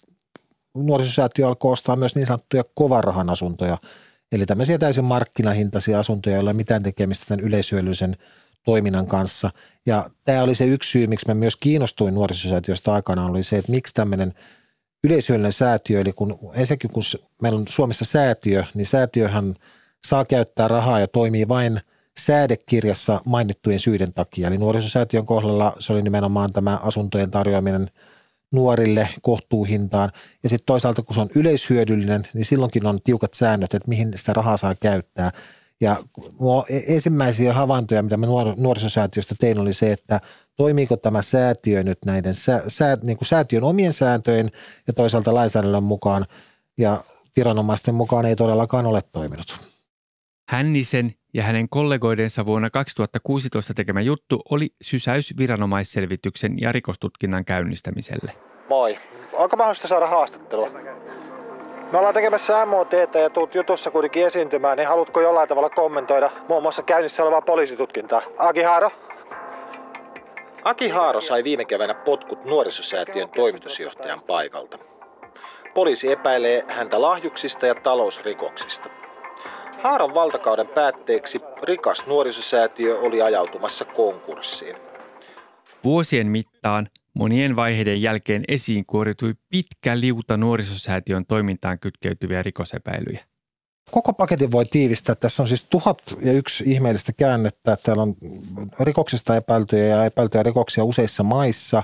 nuorisosäätiö 0.74 1.48
alkoi 1.48 1.72
ostaa 1.72 1.96
myös 1.96 2.14
niin 2.14 2.26
sanottuja 2.26 2.64
kovarahan 2.74 3.30
asuntoja, 3.30 3.78
eli 4.32 4.46
tämmöisiä 4.46 4.78
täysin 4.78 5.04
markkinahintaisia 5.04 5.98
asuntoja, 5.98 6.36
joilla 6.36 6.50
ei 6.50 6.54
mitään 6.54 6.82
tekemistä 6.82 7.26
tämän 7.28 7.44
yleisyöllisen 7.44 8.16
toiminnan 8.64 9.06
kanssa. 9.06 9.50
Ja 9.86 10.10
tämä 10.24 10.42
oli 10.42 10.54
se 10.54 10.66
yksi 10.66 10.90
syy, 10.90 11.06
miksi 11.06 11.28
mä 11.28 11.34
myös 11.34 11.56
kiinnostuin 11.56 12.14
nuorisosäätiöstä 12.14 12.92
aikanaan, 12.92 13.30
oli 13.30 13.42
se, 13.42 13.58
että 13.58 13.72
miksi 13.72 13.94
tämmöinen 13.94 14.34
yleisyöllinen 15.04 15.52
säätiö, 15.52 16.00
eli 16.00 16.12
kun 16.12 16.38
ensinnäkin 16.54 16.90
kun 16.90 17.02
meillä 17.42 17.58
on 17.58 17.68
Suomessa 17.68 18.04
säätiö, 18.04 18.64
niin 18.74 18.86
säätiöhän 18.86 19.54
saa 20.06 20.24
käyttää 20.24 20.68
rahaa 20.68 21.00
ja 21.00 21.08
toimii 21.08 21.48
vain 21.48 21.80
säädekirjassa 22.18 23.20
mainittujen 23.24 23.78
syiden 23.78 24.12
takia. 24.12 24.48
Eli 24.48 24.58
nuorisosäätiön 24.58 25.26
kohdalla 25.26 25.76
se 25.78 25.92
oli 25.92 26.02
nimenomaan 26.02 26.52
tämä 26.52 26.78
asuntojen 26.82 27.30
tarjoaminen 27.30 27.90
nuorille 28.50 29.08
kohtuuhintaan. 29.22 30.10
Ja 30.42 30.48
sitten 30.48 30.66
toisaalta, 30.66 31.02
kun 31.02 31.14
se 31.14 31.20
on 31.20 31.30
yleishyödyllinen, 31.34 32.22
niin 32.34 32.44
silloinkin 32.44 32.86
on 32.86 33.02
tiukat 33.04 33.34
säännöt, 33.34 33.74
että 33.74 33.88
mihin 33.88 34.12
sitä 34.16 34.32
rahaa 34.32 34.56
saa 34.56 34.74
käyttää. 34.80 35.32
Ja 35.80 35.96
e- 36.68 36.94
ensimmäisiä 36.94 37.52
havaintoja, 37.52 38.02
mitä 38.02 38.16
mä 38.16 38.26
nuor- 38.26 38.54
nuorisosäätiöstä 38.56 39.34
tein, 39.40 39.58
oli 39.58 39.72
se, 39.72 39.92
että 39.92 40.20
toimiiko 40.56 40.96
tämä 40.96 41.22
säätiö 41.22 41.82
nyt 41.82 41.98
näiden 42.06 42.34
sä, 42.34 42.62
sä, 42.68 42.96
niin 43.06 43.16
kuin 43.16 43.28
säätiön 43.28 43.64
omien 43.64 43.92
sääntöjen 43.92 44.50
ja 44.86 44.92
toisaalta 44.92 45.34
lainsäädännön 45.34 45.82
mukaan. 45.82 46.26
Ja 46.78 47.04
viranomaisten 47.36 47.94
mukaan 47.94 48.26
ei 48.26 48.36
todellakaan 48.36 48.86
ole 48.86 49.00
toiminut. 49.12 49.60
Hännisen 50.48 51.14
ja 51.34 51.42
hänen 51.42 51.68
kollegoidensa 51.68 52.46
vuonna 52.46 52.70
2016 52.70 53.74
tekemä 53.74 54.00
juttu 54.00 54.42
oli 54.50 54.70
sysäys 54.82 55.34
viranomaisselvityksen 55.38 56.60
ja 56.60 56.72
rikostutkinnan 56.72 57.44
käynnistämiselle. 57.44 58.32
Moi. 58.68 58.98
Onko 59.32 59.56
mahdollista 59.56 59.88
saada 59.88 60.06
haastattelua? 60.06 60.70
Me 61.92 61.98
ollaan 61.98 62.14
tekemässä 62.14 62.66
MOT 62.66 62.92
ja 62.92 63.30
tuut 63.30 63.54
jutussa 63.54 63.90
kuitenkin 63.90 64.26
esiintymään, 64.26 64.76
niin 64.78 64.88
haluatko 64.88 65.20
jollain 65.20 65.48
tavalla 65.48 65.70
kommentoida 65.70 66.30
muun 66.48 66.62
muassa 66.62 66.82
käynnissä 66.82 67.22
olevaa 67.22 67.42
poliisitutkintaa? 67.42 68.22
Aki 68.38 68.62
Haaro? 68.62 68.90
Aki 70.64 70.88
Haaro 70.88 71.20
sai 71.20 71.44
viime 71.44 71.64
keväänä 71.64 71.94
potkut 71.94 72.44
nuorisosäätiön 72.44 73.28
toimitusjohtajan 73.28 74.20
paikalta. 74.26 74.78
Poliisi 75.74 76.12
epäilee 76.12 76.64
häntä 76.68 77.02
lahjuksista 77.02 77.66
ja 77.66 77.74
talousrikoksista. 77.74 78.88
Haaran 79.82 80.14
valtakauden 80.14 80.68
päätteeksi 80.68 81.40
rikas 81.62 82.06
nuorisosäätiö 82.06 82.98
oli 82.98 83.22
ajautumassa 83.22 83.84
konkurssiin. 83.84 84.87
Vuosien 85.84 86.26
mittaan 86.26 86.88
monien 87.14 87.56
vaiheiden 87.56 88.02
jälkeen 88.02 88.44
esiin 88.48 88.86
kuoritui 88.86 89.34
pitkä 89.48 90.00
liuta 90.00 90.36
nuorisosäätiön 90.36 91.26
toimintaan 91.26 91.78
kytkeytyviä 91.78 92.42
rikosepäilyjä. 92.42 93.24
Koko 93.90 94.12
paketin 94.12 94.50
voi 94.50 94.66
tiivistää. 94.66 95.14
Tässä 95.14 95.42
on 95.42 95.48
siis 95.48 95.64
tuhat 95.64 95.98
ja 96.22 96.32
yksi 96.32 96.64
ihmeellistä 96.66 97.12
käännettä. 97.12 97.76
Täällä 97.82 98.02
on 98.02 98.14
rikoksista 98.80 99.36
epäiltyjä 99.36 99.86
ja 99.86 100.04
epäiltyjä 100.04 100.42
rikoksia 100.42 100.84
useissa 100.84 101.22
maissa. 101.22 101.82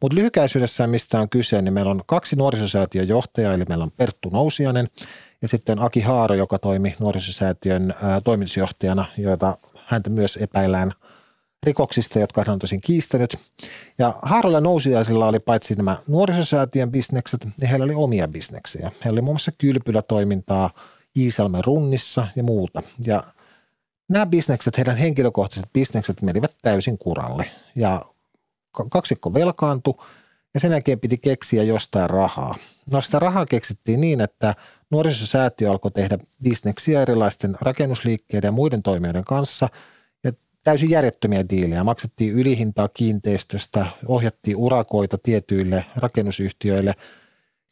Mutta 0.00 0.16
lyhykäisyydessään 0.16 0.90
mistä 0.90 1.20
on 1.20 1.28
kyse, 1.28 1.62
niin 1.62 1.74
meillä 1.74 1.90
on 1.90 2.02
kaksi 2.06 2.36
nuorisosäätiön 2.36 3.08
johtajaa, 3.08 3.54
eli 3.54 3.64
meillä 3.68 3.82
on 3.82 3.90
Perttu 3.90 4.28
Nousianen 4.28 4.88
ja 5.42 5.48
sitten 5.48 5.78
Aki 5.82 6.00
Haaro, 6.00 6.34
joka 6.34 6.58
toimi 6.58 6.94
nuorisosäätiön 7.00 7.94
ää, 8.02 8.20
toimitusjohtajana, 8.20 9.04
joita 9.18 9.56
häntä 9.84 10.10
myös 10.10 10.36
epäillään 10.36 10.92
rikoksista, 11.66 12.18
jotka 12.18 12.42
hän 12.46 12.52
on 12.52 12.58
tosin 12.58 12.80
kiistänyt. 12.80 13.38
Ja 13.98 14.14
Haarolla 14.22 14.60
nousiaisilla 14.60 15.26
oli 15.26 15.38
paitsi 15.38 15.74
nämä 15.74 15.98
nuorisosäätiön 16.08 16.90
bisnekset, 16.90 17.44
niin 17.44 17.68
heillä 17.68 17.84
oli 17.84 17.94
omia 17.94 18.28
bisneksejä. 18.28 18.90
Heillä 19.04 19.16
oli 19.16 19.22
muun 19.22 19.34
muassa 19.34 19.52
kylpylätoimintaa 19.58 20.70
Iisalmen 21.16 21.64
runnissa 21.64 22.26
ja 22.36 22.42
muuta. 22.42 22.82
Ja 23.06 23.22
nämä 24.08 24.26
bisnekset, 24.26 24.78
heidän 24.78 24.96
henkilökohtaiset 24.96 25.72
bisnekset 25.72 26.22
menivät 26.22 26.52
täysin 26.62 26.98
kuralle. 26.98 27.46
Ja 27.76 28.02
kaksikko 28.90 29.34
velkaantui 29.34 29.94
ja 30.54 30.60
sen 30.60 30.70
jälkeen 30.70 31.00
piti 31.00 31.18
keksiä 31.18 31.62
jostain 31.62 32.10
rahaa. 32.10 32.54
No 32.90 33.00
sitä 33.00 33.18
rahaa 33.18 33.46
keksittiin 33.46 34.00
niin, 34.00 34.20
että 34.20 34.54
nuorisosäätiö 34.90 35.70
alkoi 35.70 35.90
tehdä 35.90 36.18
bisneksiä 36.42 37.02
erilaisten 37.02 37.56
rakennusliikkeiden 37.60 38.48
ja 38.48 38.52
muiden 38.52 38.82
toimijoiden 38.82 39.24
kanssa 39.24 39.68
täysin 40.66 40.90
järjettömiä 40.90 41.48
diilejä. 41.48 41.84
Maksettiin 41.84 42.32
ylihintaa 42.32 42.88
kiinteistöstä, 42.88 43.86
ohjattiin 44.08 44.56
urakoita 44.56 45.18
tietyille 45.22 45.84
rakennusyhtiöille 45.96 46.94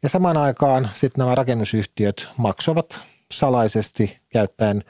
ja 0.02 0.08
samaan 0.08 0.36
aikaan 0.36 0.88
sitten 0.92 1.22
nämä 1.22 1.34
rakennusyhtiöt 1.34 2.28
maksoivat 2.36 3.00
salaisesti 3.32 4.18
käyttäen 4.28 4.84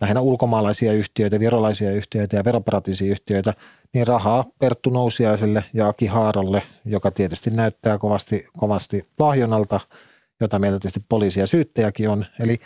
lähinnä 0.00 0.20
ulkomaalaisia 0.20 0.92
yhtiöitä, 0.92 1.40
virolaisia 1.40 1.92
yhtiöitä 1.92 2.36
ja 2.36 2.44
veroparatiisiyhtiöitä, 2.44 3.54
niin 3.94 4.06
rahaa 4.06 4.44
Perttu 4.58 4.90
Nousiaiselle 4.90 5.64
ja 5.72 5.88
Aki 5.88 6.06
Haarolle, 6.06 6.62
joka 6.84 7.10
tietysti 7.10 7.50
näyttää 7.50 7.98
kovasti, 7.98 8.46
kovasti 8.58 9.08
lahjonalta, 9.18 9.80
jota 10.40 10.58
meillä 10.58 10.78
tietysti 10.78 11.04
poliisi 11.08 11.40
ja 11.40 11.46
syyttäjäkin 11.46 12.08
on. 12.08 12.26
Eli 12.40 12.56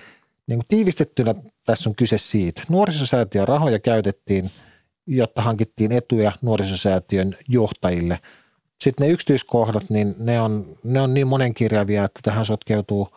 niin 0.47 0.59
kuin 0.59 0.67
tiivistettynä 0.69 1.35
tässä 1.67 1.91
on 1.91 1.95
kyse 1.95 2.19
siitä. 2.19 2.63
Nuorisosäätiön 2.69 3.49
rahoja 3.49 3.79
käytettiin, 3.79 4.51
jotta 5.07 5.43
hankittiin 5.43 5.93
etuja 5.93 6.33
nuorisosäätiön 6.43 7.35
johtajille. 7.49 8.19
Sitten 8.85 9.07
ne 9.07 9.13
yksityiskohdat, 9.13 9.91
niin 9.91 10.15
ne 10.19 10.41
on, 10.41 10.67
ne 10.85 11.01
on 11.01 11.15
niin 11.15 11.27
monenkirjavia, 11.27 12.05
että 12.05 12.21
tähän 12.23 12.45
sotkeutuu– 12.45 13.09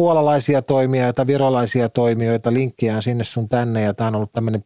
puolalaisia 0.00 0.62
toimijoita, 0.62 1.26
virolaisia 1.26 1.88
toimijoita, 1.88 2.52
linkkiä 2.52 3.00
sinne 3.00 3.24
sun 3.24 3.48
tänne 3.48 3.82
ja 3.82 3.94
tämä 3.94 4.08
on 4.08 4.14
ollut 4.14 4.32
tämmöinen 4.32 4.64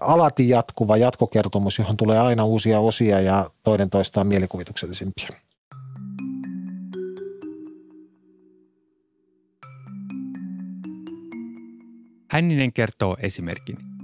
alati 0.00 0.48
jatkuva 0.48 0.96
jatkokertomus, 0.96 1.78
johon 1.78 1.96
tulee 1.96 2.18
aina 2.18 2.44
uusia 2.44 2.80
osia 2.80 3.20
ja 3.20 3.50
toinen 3.62 3.90
toistaan 3.90 4.26
mielikuvituksellisimpia. 4.26 5.28
Hänninen 12.30 12.72
kertoo 12.72 13.16
esimerkin. 13.22 13.97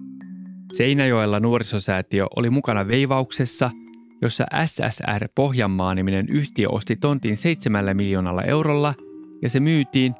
Seinäjoella 0.76 1.40
nuorisosäätiö 1.40 2.26
oli 2.36 2.50
mukana 2.50 2.88
veivauksessa, 2.88 3.70
jossa 4.22 4.46
SSR 4.66 5.28
Pohjanmaa-niminen 5.34 6.28
yhtiö 6.28 6.68
osti 6.68 6.96
tontin 6.96 7.36
7 7.36 7.96
miljoonalla 7.96 8.42
eurolla 8.42 8.94
ja 9.42 9.48
se 9.48 9.60
myytiin 9.60 10.14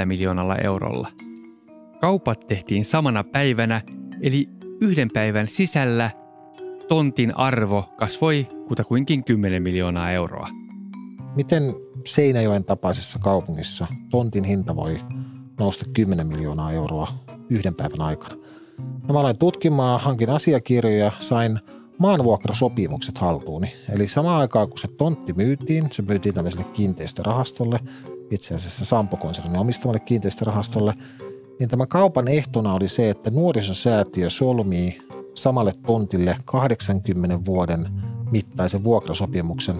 16,5 0.00 0.04
miljoonalla 0.04 0.56
eurolla. 0.56 1.08
Kaupat 2.00 2.40
tehtiin 2.48 2.84
samana 2.84 3.24
päivänä, 3.24 3.82
eli 4.22 4.48
yhden 4.80 5.08
päivän 5.14 5.46
sisällä 5.46 6.10
tontin 6.88 7.38
arvo 7.38 7.94
kasvoi 7.96 8.46
kutakuinkin 8.68 9.24
10 9.24 9.62
miljoonaa 9.62 10.10
euroa. 10.10 10.48
Miten 11.36 11.74
Seinäjoen 12.06 12.64
tapaisessa 12.64 13.18
kaupungissa 13.18 13.86
tontin 14.10 14.44
hinta 14.44 14.76
voi 14.76 14.98
nousta 15.58 15.84
10 15.92 16.26
miljoonaa 16.26 16.72
euroa 16.72 17.08
yhden 17.50 17.74
päivän 17.74 18.00
aikana? 18.00 18.36
No 18.78 19.14
mä 19.14 19.20
aloin 19.20 19.38
tutkimaan, 19.38 20.00
hankin 20.00 20.30
asiakirjoja, 20.30 21.12
sain 21.18 21.60
maanvuokrasopimukset 21.98 23.18
haltuuni. 23.18 23.72
Eli 23.94 24.08
samaan 24.08 24.40
aikaan 24.40 24.68
kun 24.68 24.78
se 24.78 24.88
tontti 24.88 25.32
myytiin, 25.32 25.88
se 25.92 26.02
myytiin 26.02 26.34
tämmöiselle 26.34 26.64
kiinteistörahastolle, 26.64 27.80
itse 28.30 28.54
asiassa 28.54 28.84
Sampo-konsernin 28.84 29.56
omistamalle 29.56 30.00
kiinteistörahastolle, 30.00 30.94
niin 31.58 31.68
tämä 31.68 31.86
kaupan 31.86 32.28
ehtona 32.28 32.74
oli 32.74 32.88
se, 32.88 33.10
että 33.10 33.30
nuorisosäätiö 33.30 34.30
solmii 34.30 34.98
samalle 35.34 35.72
tontille 35.86 36.36
80 36.44 37.44
vuoden 37.44 37.88
mittaisen 38.30 38.84
vuokrasopimuksen. 38.84 39.76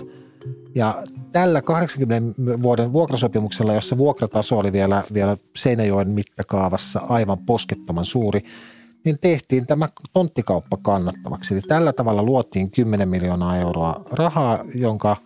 Ja 0.74 1.02
tällä 1.32 1.62
80 1.62 2.62
vuoden 2.62 2.92
vuokrasopimuksella, 2.92 3.74
jossa 3.74 3.98
vuokrataso 3.98 4.58
oli 4.58 4.72
vielä, 4.72 5.02
vielä 5.14 5.36
Seinäjoen 5.56 6.10
mittakaavassa 6.10 7.00
aivan 7.08 7.38
poskettoman 7.38 8.04
suuri, 8.04 8.44
niin 9.04 9.16
tehtiin 9.20 9.66
tämä 9.66 9.88
tonttikauppa 10.12 10.76
kannattavaksi. 10.82 11.54
Eli 11.54 11.61
tällä 11.61 11.92
tavalla 11.92 12.23
luotiin 12.23 12.70
10 12.70 13.08
miljoonaa 13.08 13.58
euroa 13.58 14.04
rahaa, 14.12 14.64
jonka 14.75 15.16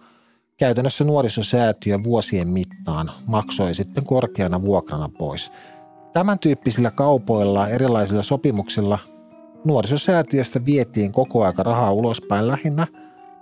käytännössä 0.56 1.04
nuorisosäätiö 1.04 1.98
vuosien 2.04 2.48
mittaan 2.48 3.10
maksoi 3.26 3.74
sitten 3.74 4.04
korkeana 4.04 4.62
vuokrana 4.62 5.08
pois. 5.18 5.52
Tämän 6.12 6.38
tyyppisillä 6.38 6.90
kaupoilla, 6.90 7.68
erilaisilla 7.68 8.22
sopimuksilla 8.22 8.98
nuorisosäätiöstä 9.64 10.64
vietiin 10.64 11.12
koko 11.12 11.44
aika 11.44 11.62
rahaa 11.62 11.92
ulospäin 11.92 12.48
lähinnä 12.48 12.86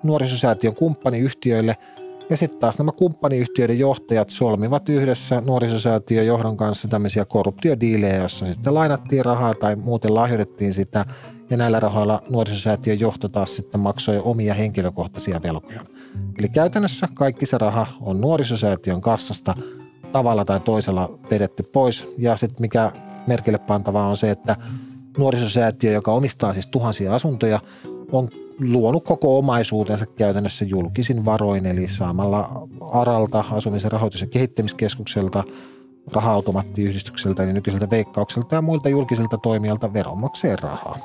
nuorisosäätiön 0.03 0.75
kumppaniyhtiöille 0.75 1.77
ja 2.31 2.37
sitten 2.37 2.61
taas 2.61 2.79
nämä 2.79 2.93
kumppaniyhtiöiden 2.93 3.79
johtajat 3.79 4.31
solmivat 4.31 4.89
yhdessä 4.89 5.41
nuorisosäätiön 5.41 6.27
johdon 6.27 6.57
kanssa 6.57 6.89
tämmöisiä 6.89 7.25
korruptiodiilejä, 7.25 8.17
joissa 8.17 8.47
sitten 8.47 8.75
lainattiin 8.75 9.25
rahaa 9.25 9.55
tai 9.55 9.77
muuten 9.77 10.15
lahjoitettiin 10.15 10.73
sitä 10.73 11.07
ja 11.51 11.57
näillä 11.57 11.81
rahoilla 11.81 12.23
nuorisosäätiön 12.31 13.01
johto 13.01 13.29
taas 13.29 13.57
sitten 13.57 13.81
maksoi 13.81 14.21
omia 14.25 14.55
henkilökohtaisia 14.55 15.43
velkoja. 15.43 15.81
Eli 16.39 16.49
käytännössä 16.49 17.09
kaikki 17.15 17.47
se 17.47 17.59
raha 17.59 17.87
on 18.01 18.21
nuorisosäätiön 18.21 19.01
kassasta 19.01 19.55
tavalla 20.13 20.45
tai 20.45 20.61
toisella 20.61 21.19
vedetty 21.31 21.63
pois 21.63 22.15
ja 22.19 22.37
sitten 22.37 22.61
mikä 22.61 22.93
merkille 23.27 23.59
pantavaa 23.59 24.09
on 24.09 24.17
se, 24.17 24.31
että 24.31 24.57
nuorisosäätiö, 25.19 25.93
joka 25.93 26.13
omistaa 26.13 26.53
siis 26.53 26.67
tuhansia 26.67 27.15
asuntoja, 27.15 27.61
on 28.13 28.29
luonut 28.61 29.05
koko 29.05 29.39
omaisuutensa 29.39 30.07
käytännössä 30.07 30.65
julkisin 30.65 31.25
varoin, 31.25 31.67
eli 31.67 31.89
saamalla 31.89 32.69
ARALta, 32.81 33.45
asumisen 33.51 33.93
rahoitus- 33.93 34.21
ja 34.21 34.27
kehittämiskeskukselta, 34.27 35.45
raha-automaattiyhdistykseltä 36.13 37.43
eli 37.43 37.53
nykyiseltä 37.53 37.91
veikkaukselta 37.91 38.55
ja 38.55 38.63
muilta 38.63 38.89
julkisilta 38.89 39.39
toimijalta 39.39 39.93
veronmaksajien 39.93 40.59
rahaa. 40.59 40.99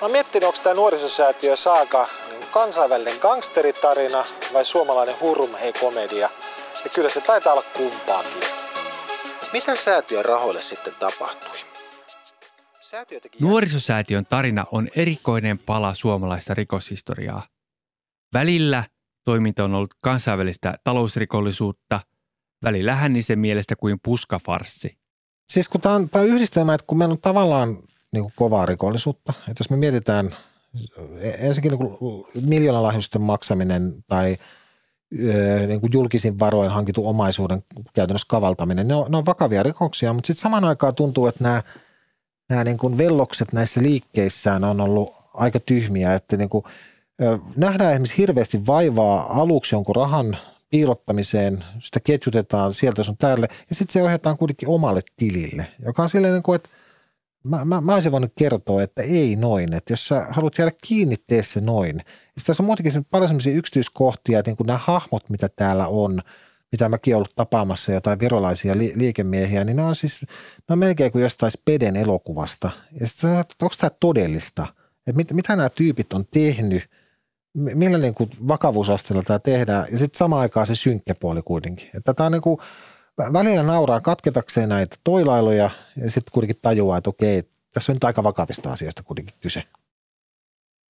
Mä 0.00 0.06
oon 0.06 0.12
miettinyt, 0.12 0.46
onko 0.46 0.58
tämä 0.62 0.74
nuorisosäätiö 0.74 1.56
Saaka 1.56 2.06
kansainvälinen 2.50 3.16
gangsteritarina 3.20 4.24
vai 4.52 4.64
suomalainen 4.64 5.14
hurmhei-komedia. 5.20 6.30
Ja 6.84 6.90
kyllä 6.94 7.08
se 7.08 7.20
taitaa 7.20 7.52
olla 7.52 7.64
kumpaakin. 7.76 8.42
Mitä 9.52 9.76
säätiön 9.76 10.24
rahoille 10.24 10.62
sitten 10.62 10.92
tapahtui? 11.00 11.58
Nuorisosäätiön 13.40 14.26
tarina 14.26 14.64
on 14.72 14.88
erikoinen 14.96 15.58
pala 15.58 15.94
suomalaista 15.94 16.54
rikoshistoriaa. 16.54 17.46
Välillä 18.34 18.84
toiminta 19.24 19.64
on 19.64 19.74
ollut 19.74 19.94
kansainvälistä 20.02 20.74
talousrikollisuutta, 20.84 22.00
välillä 22.64 22.94
hännisen 22.94 23.38
mielestä 23.38 23.76
kuin 23.76 23.98
puskafarssi. 24.04 24.98
Siis 25.52 25.68
kun 25.68 25.80
tämä 25.80 25.94
on, 25.94 26.08
tämä 26.08 26.22
on 26.22 26.28
yhdistelmä, 26.28 26.74
että 26.74 26.84
kun 26.86 26.98
meillä 26.98 27.12
on 27.12 27.20
tavallaan 27.20 27.68
niin 28.12 28.22
kuin 28.22 28.32
kovaa 28.36 28.66
rikollisuutta. 28.66 29.32
Että 29.38 29.60
jos 29.60 29.70
me 29.70 29.76
mietitään 29.76 30.30
ensinnäkin 31.38 31.78
niin 31.78 32.48
miljoonalahjusten 32.48 33.22
maksaminen 33.22 33.94
tai 34.08 34.36
niin 35.66 35.80
kuin 35.80 35.92
julkisin 35.92 36.38
varoin 36.38 36.70
hankitun 36.70 37.06
omaisuuden 37.06 37.64
käytännössä 37.94 38.26
kavaltaminen, 38.28 38.88
ne 38.88 38.94
on, 38.94 39.10
ne 39.10 39.16
on 39.16 39.26
vakavia 39.26 39.62
rikoksia, 39.62 40.12
mutta 40.12 40.26
sitten 40.26 40.42
samaan 40.42 40.64
aikaan 40.64 40.94
tuntuu, 40.94 41.26
että 41.26 41.44
nämä, 41.44 41.62
nämä 42.48 42.64
niin 42.64 42.78
kuin 42.78 42.98
vellokset 42.98 43.52
näissä 43.52 43.82
liikkeissään 43.82 44.64
on 44.64 44.80
ollut 44.80 45.14
aika 45.34 45.60
tyhmiä, 45.60 46.14
että 46.14 46.36
niin 46.36 46.48
kuin, 46.48 46.64
nähdään 47.56 47.92
esimerkiksi 47.92 48.18
hirveästi 48.18 48.66
vaivaa 48.66 49.40
aluksi 49.40 49.74
jonkun 49.74 49.96
rahan 49.96 50.36
piilottamiseen, 50.70 51.64
sitä 51.78 52.00
ketjutetaan 52.00 52.74
sieltä 52.74 53.02
sun 53.02 53.16
täällä 53.16 53.48
ja 53.68 53.74
sitten 53.74 53.92
se 53.92 54.02
ohjataan 54.02 54.36
kuitenkin 54.36 54.68
omalle 54.68 55.00
tilille, 55.16 55.66
joka 55.84 56.02
on 56.02 56.08
silleen, 56.08 56.32
niin 56.32 56.42
kuin, 56.42 56.56
että 56.56 56.68
Mä, 57.44 57.64
mä, 57.64 57.80
mä 57.80 57.94
olisin 57.94 58.12
voinut 58.12 58.32
kertoa, 58.38 58.82
että 58.82 59.02
ei 59.02 59.36
noin, 59.36 59.72
että 59.72 59.92
jos 59.92 60.08
sä 60.08 60.26
haluat 60.30 60.58
jäädä 60.58 60.72
kiinni, 60.86 61.16
tee 61.26 61.42
se 61.42 61.60
noin. 61.60 61.96
Sitten 61.96 62.44
tässä 62.46 62.62
on 62.62 62.66
muutenkin 62.66 63.04
paljon 63.10 63.28
sellaisia 63.28 63.54
yksityiskohtia, 63.54 64.38
että 64.38 64.50
niin 64.50 64.56
kuin 64.56 64.66
nämä 64.66 64.78
hahmot, 64.82 65.30
mitä 65.30 65.48
täällä 65.56 65.86
on, 65.88 66.22
mitä 66.72 66.88
mäkin 66.88 67.16
ollut 67.16 67.34
tapaamassa, 67.36 67.92
jotain 67.92 68.20
virolaisia 68.20 68.78
li- 68.78 68.92
liikemiehiä, 68.96 69.64
niin 69.64 69.76
ne 69.76 69.82
on 69.82 69.94
siis, 69.94 70.20
ne 70.68 70.72
on 70.72 70.78
melkein 70.78 71.12
kuin 71.12 71.22
jostain 71.22 71.52
Speden 71.52 71.96
elokuvasta. 71.96 72.70
Ja 73.00 73.06
sitten 73.06 73.30
sä 73.30 73.44
onko 73.62 73.74
tämä 73.78 73.90
todellista? 74.00 74.66
Että 74.98 75.12
mit, 75.16 75.32
mitä 75.32 75.56
nämä 75.56 75.70
tyypit 75.70 76.12
on 76.12 76.24
tehnyt, 76.30 76.90
millä 77.54 77.98
niin 77.98 78.14
kuin 78.14 78.30
vakavuusasteella 78.48 79.22
tämä 79.22 79.38
tehdään, 79.38 79.86
ja 79.92 79.98
sitten 79.98 80.18
samaan 80.18 80.42
aikaan 80.42 80.66
se 80.66 80.74
synkkä 80.74 81.14
puoli 81.14 81.42
kuitenkin. 81.42 81.88
Että 81.94 82.14
tämä 82.14 82.26
on 82.26 82.32
niin 82.32 82.42
kuin, 82.42 82.58
välillä 83.18 83.62
nauraa 83.62 84.00
katketakseen 84.00 84.68
näitä 84.68 84.96
toilailuja 85.04 85.70
ja 85.96 86.10
sitten 86.10 86.32
kuitenkin 86.32 86.62
tajuaa, 86.62 86.98
että 86.98 87.10
okei, 87.10 87.42
tässä 87.72 87.92
on 87.92 87.96
nyt 87.96 88.04
aika 88.04 88.22
vakavista 88.22 88.72
asiasta 88.72 89.02
kuitenkin 89.02 89.34
kyse. 89.40 89.62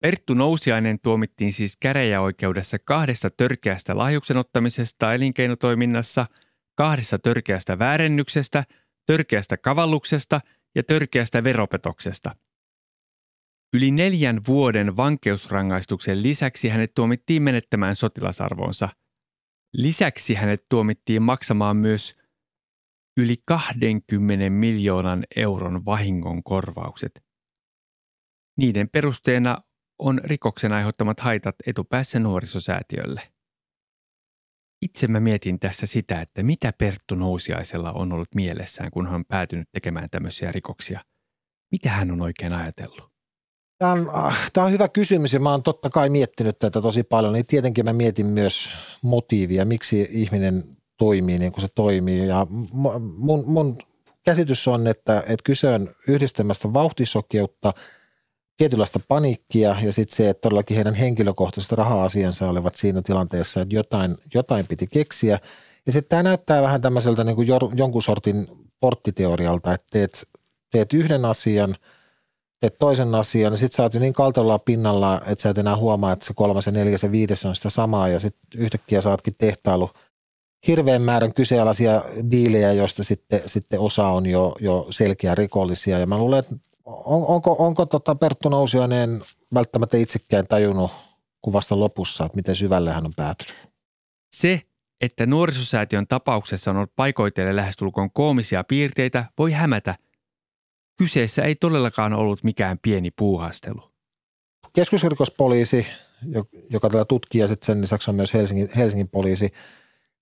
Perttu 0.00 0.34
Nousiainen 0.34 0.98
tuomittiin 1.00 1.52
siis 1.52 1.76
käräjäoikeudessa 1.76 2.78
kahdesta 2.78 3.30
törkeästä 3.30 3.98
lahjuksen 3.98 4.36
ottamisesta 4.36 5.14
elinkeinotoiminnassa, 5.14 6.26
kahdesta 6.74 7.18
törkeästä 7.18 7.78
väärennyksestä, 7.78 8.64
törkeästä 9.06 9.56
kavalluksesta 9.56 10.40
ja 10.74 10.82
törkeästä 10.82 11.44
veropetoksesta. 11.44 12.30
Yli 13.72 13.90
neljän 13.90 14.40
vuoden 14.46 14.96
vankeusrangaistuksen 14.96 16.22
lisäksi 16.22 16.68
hänet 16.68 16.94
tuomittiin 16.94 17.42
menettämään 17.42 17.96
sotilasarvonsa. 17.96 18.88
Lisäksi 19.72 20.34
hänet 20.34 20.66
tuomittiin 20.68 21.22
maksamaan 21.22 21.76
myös 21.76 22.20
yli 23.16 23.36
20 23.46 24.50
miljoonan 24.50 25.24
euron 25.36 25.84
vahingon 25.84 26.42
korvaukset. 26.42 27.24
Niiden 28.58 28.88
perusteena 28.88 29.58
on 29.98 30.20
rikoksen 30.24 30.72
aiheuttamat 30.72 31.20
haitat 31.20 31.54
etupäässä 31.66 32.18
nuorisosäätiölle. 32.18 33.20
Itse 34.82 35.08
mä 35.08 35.20
mietin 35.20 35.58
tässä 35.58 35.86
sitä, 35.86 36.20
että 36.20 36.42
mitä 36.42 36.72
Perttu 36.78 37.14
Nousiaisella 37.14 37.92
on 37.92 38.12
ollut 38.12 38.34
mielessään, 38.34 38.90
kun 38.90 39.06
hän 39.06 39.14
on 39.14 39.24
päätynyt 39.24 39.68
tekemään 39.72 40.10
tämmöisiä 40.10 40.52
rikoksia. 40.52 41.04
Mitä 41.72 41.90
hän 41.90 42.10
on 42.10 42.20
oikein 42.20 42.52
ajatellut? 42.52 43.09
Tämä 43.80 43.92
on, 43.92 44.10
äh, 44.26 44.50
tämä 44.52 44.64
on 44.66 44.72
hyvä 44.72 44.88
kysymys 44.88 45.32
ja 45.32 45.40
mä 45.40 45.50
oon 45.50 45.62
totta 45.62 45.90
kai 45.90 46.08
miettinyt 46.08 46.58
tätä 46.58 46.80
tosi 46.80 47.02
paljon. 47.02 47.32
Niin 47.32 47.46
tietenkin 47.46 47.84
mä 47.84 47.92
mietin 47.92 48.26
myös 48.26 48.72
motiivia, 49.02 49.64
miksi 49.64 50.08
ihminen 50.10 50.76
toimii 50.96 51.38
niin 51.38 51.52
kuin 51.52 51.62
se 51.62 51.68
toimii. 51.74 52.28
Ja 52.28 52.46
mun, 53.16 53.44
mun 53.46 53.78
käsitys 54.24 54.68
on, 54.68 54.86
että, 54.86 55.18
että 55.20 55.44
kyse 55.44 55.68
on 55.68 55.90
yhdistelmästä 56.08 56.72
vauhtisokeutta, 56.72 57.74
tietynlaista 58.56 59.00
paniikkia 59.08 59.76
ja 59.82 59.92
sitten 59.92 60.16
se, 60.16 60.28
että 60.28 60.40
todellakin 60.40 60.74
heidän 60.74 60.94
henkilökohtaiset 60.94 61.72
raha-asiansa 61.72 62.48
olivat 62.48 62.74
siinä 62.74 63.02
tilanteessa, 63.02 63.60
että 63.60 63.74
jotain, 63.74 64.16
jotain 64.34 64.66
piti 64.66 64.86
keksiä. 64.86 65.38
Ja 65.86 65.92
sitten 65.92 66.08
tämä 66.08 66.22
näyttää 66.22 66.62
vähän 66.62 66.80
tämmöiseltä 66.80 67.24
niin 67.24 67.36
kuin 67.36 67.48
jonkun 67.74 68.02
sortin 68.02 68.46
porttiteorialta, 68.80 69.74
että 69.74 69.86
teet, 69.90 70.28
teet 70.70 70.92
yhden 70.92 71.24
asian, 71.24 71.76
teet 72.60 72.78
toisen 72.78 73.14
asian, 73.14 73.52
ja 73.52 73.56
sitten 73.56 73.76
sä 73.76 73.82
oot 73.82 73.94
niin 73.94 74.12
kaltolla 74.12 74.58
pinnalla, 74.58 75.20
että 75.26 75.42
sä 75.42 75.50
et 75.50 75.58
enää 75.58 75.76
huomaa, 75.76 76.12
että 76.12 76.26
se 76.26 76.34
kolmas 76.36 76.66
ja 76.66 76.72
neljäs 76.72 77.02
ja 77.02 77.12
viides 77.12 77.44
on 77.44 77.54
sitä 77.54 77.70
samaa, 77.70 78.08
ja 78.08 78.18
sitten 78.18 78.60
yhtäkkiä 78.60 79.00
saatkin 79.00 79.34
tehtailu– 79.38 79.90
hirveän 80.66 81.02
määrän 81.02 81.34
kyseenalaisia 81.34 82.04
diilejä, 82.30 82.72
joista 82.72 83.04
sitten, 83.04 83.40
sitten 83.46 83.80
osa 83.80 84.06
on 84.06 84.26
jo, 84.26 84.56
jo 84.60 84.86
selkeä 84.90 85.34
rikollisia. 85.34 85.98
Ja 85.98 86.06
mä 86.06 86.18
luulen, 86.18 86.38
että 86.38 86.54
on, 86.84 87.26
onko, 87.26 87.56
onko 87.58 87.86
tota 87.86 88.14
Perttu 88.14 88.48
Nousiainen 88.48 89.20
välttämättä 89.54 89.96
itsekään 89.96 90.46
tajunnut 90.46 90.90
kuvasta 91.42 91.80
lopussa, 91.80 92.24
että 92.24 92.36
miten 92.36 92.54
syvälle 92.54 92.92
hän 92.92 93.06
on 93.06 93.12
päätynyt? 93.16 93.54
Se, 94.32 94.62
että 95.00 95.26
nuorisosäätiön 95.26 96.06
tapauksessa 96.06 96.70
on 96.70 96.76
ollut 96.76 96.96
paikoitelle 96.96 97.56
lähestulkoon 97.56 98.10
koomisia 98.10 98.64
piirteitä, 98.64 99.24
voi 99.38 99.52
hämätä. 99.52 99.94
Kyseessä 100.96 101.42
ei 101.42 101.54
todellakaan 101.54 102.12
ollut 102.12 102.44
mikään 102.44 102.78
pieni 102.82 103.10
puuhastelu. 103.10 103.82
Keskusrikospoliisi, 104.72 105.86
joka 106.70 106.90
tätä 106.90 107.04
tutkii 107.04 107.40
ja 107.40 107.48
sitten 107.48 107.66
sen 107.66 107.80
lisäksi 107.82 108.10
on 108.10 108.14
myös 108.14 108.34
Helsingin, 108.34 108.68
Helsingin 108.76 109.08
poliisi– 109.08 109.52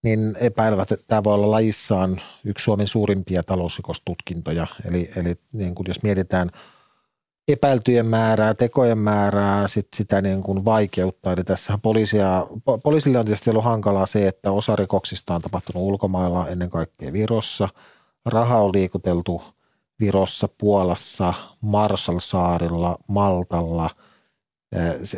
niin 0.02 0.36
epäilevät, 0.40 0.92
että 0.92 1.04
tämä 1.08 1.24
voi 1.24 1.34
olla 1.34 1.50
lajissaan 1.50 2.20
yksi 2.44 2.62
Suomen 2.62 2.86
suurimpia 2.86 3.42
talousrikostutkintoja. 3.42 4.66
Eli, 4.84 5.10
eli 5.16 5.34
niin 5.52 5.74
kuin 5.74 5.84
jos 5.88 6.02
mietitään 6.02 6.50
epäiltyjen 7.48 8.06
määrää, 8.06 8.54
tekojen 8.54 8.98
määrää, 8.98 9.68
sit 9.68 9.88
sitä 9.96 10.20
niin 10.20 10.42
kuin 10.42 10.64
vaikeutta. 10.64 11.32
Eli 11.32 11.44
tässä 11.44 11.78
poliisia, 11.82 12.46
poliisille 12.82 13.18
on 13.18 13.24
tietysti 13.24 13.50
ollut 13.50 13.64
hankalaa 13.64 14.06
se, 14.06 14.28
että 14.28 14.52
osa 14.52 14.76
rikoksista 14.76 15.34
on 15.34 15.42
tapahtunut 15.42 15.82
ulkomailla, 15.82 16.48
ennen 16.48 16.70
kaikkea 16.70 17.12
Virossa. 17.12 17.68
Raha 18.26 18.60
on 18.60 18.72
liikuteltu 18.72 19.42
Virossa, 20.00 20.48
Puolassa, 20.58 21.34
Marshall-saarilla, 21.60 22.96
Maltalla, 23.06 23.90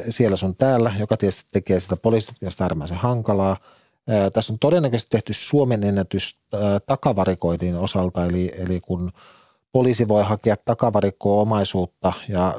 siellä 0.09 0.37
sun 0.37 0.57
täällä, 0.57 0.93
joka 0.99 1.17
tietysti 1.17 1.45
tekee 1.53 1.81
sitä 1.81 1.97
poliisitutkinnasta 1.97 2.65
äärimmäisen 2.65 2.99
hankalaa– 2.99 3.57
tässä 4.33 4.53
on 4.53 4.59
todennäköisesti 4.59 5.11
tehty 5.11 5.33
Suomen 5.33 5.85
ennätys 5.85 6.39
takavarikoinnin 6.87 7.77
osalta, 7.77 8.25
eli, 8.25 8.53
eli 8.59 8.81
kun 8.81 9.13
poliisi 9.73 10.09
voi 10.09 10.25
hakea 10.25 10.57
takavarikkoa 10.65 11.43
omaisuutta 11.43 12.13
ja 12.29 12.55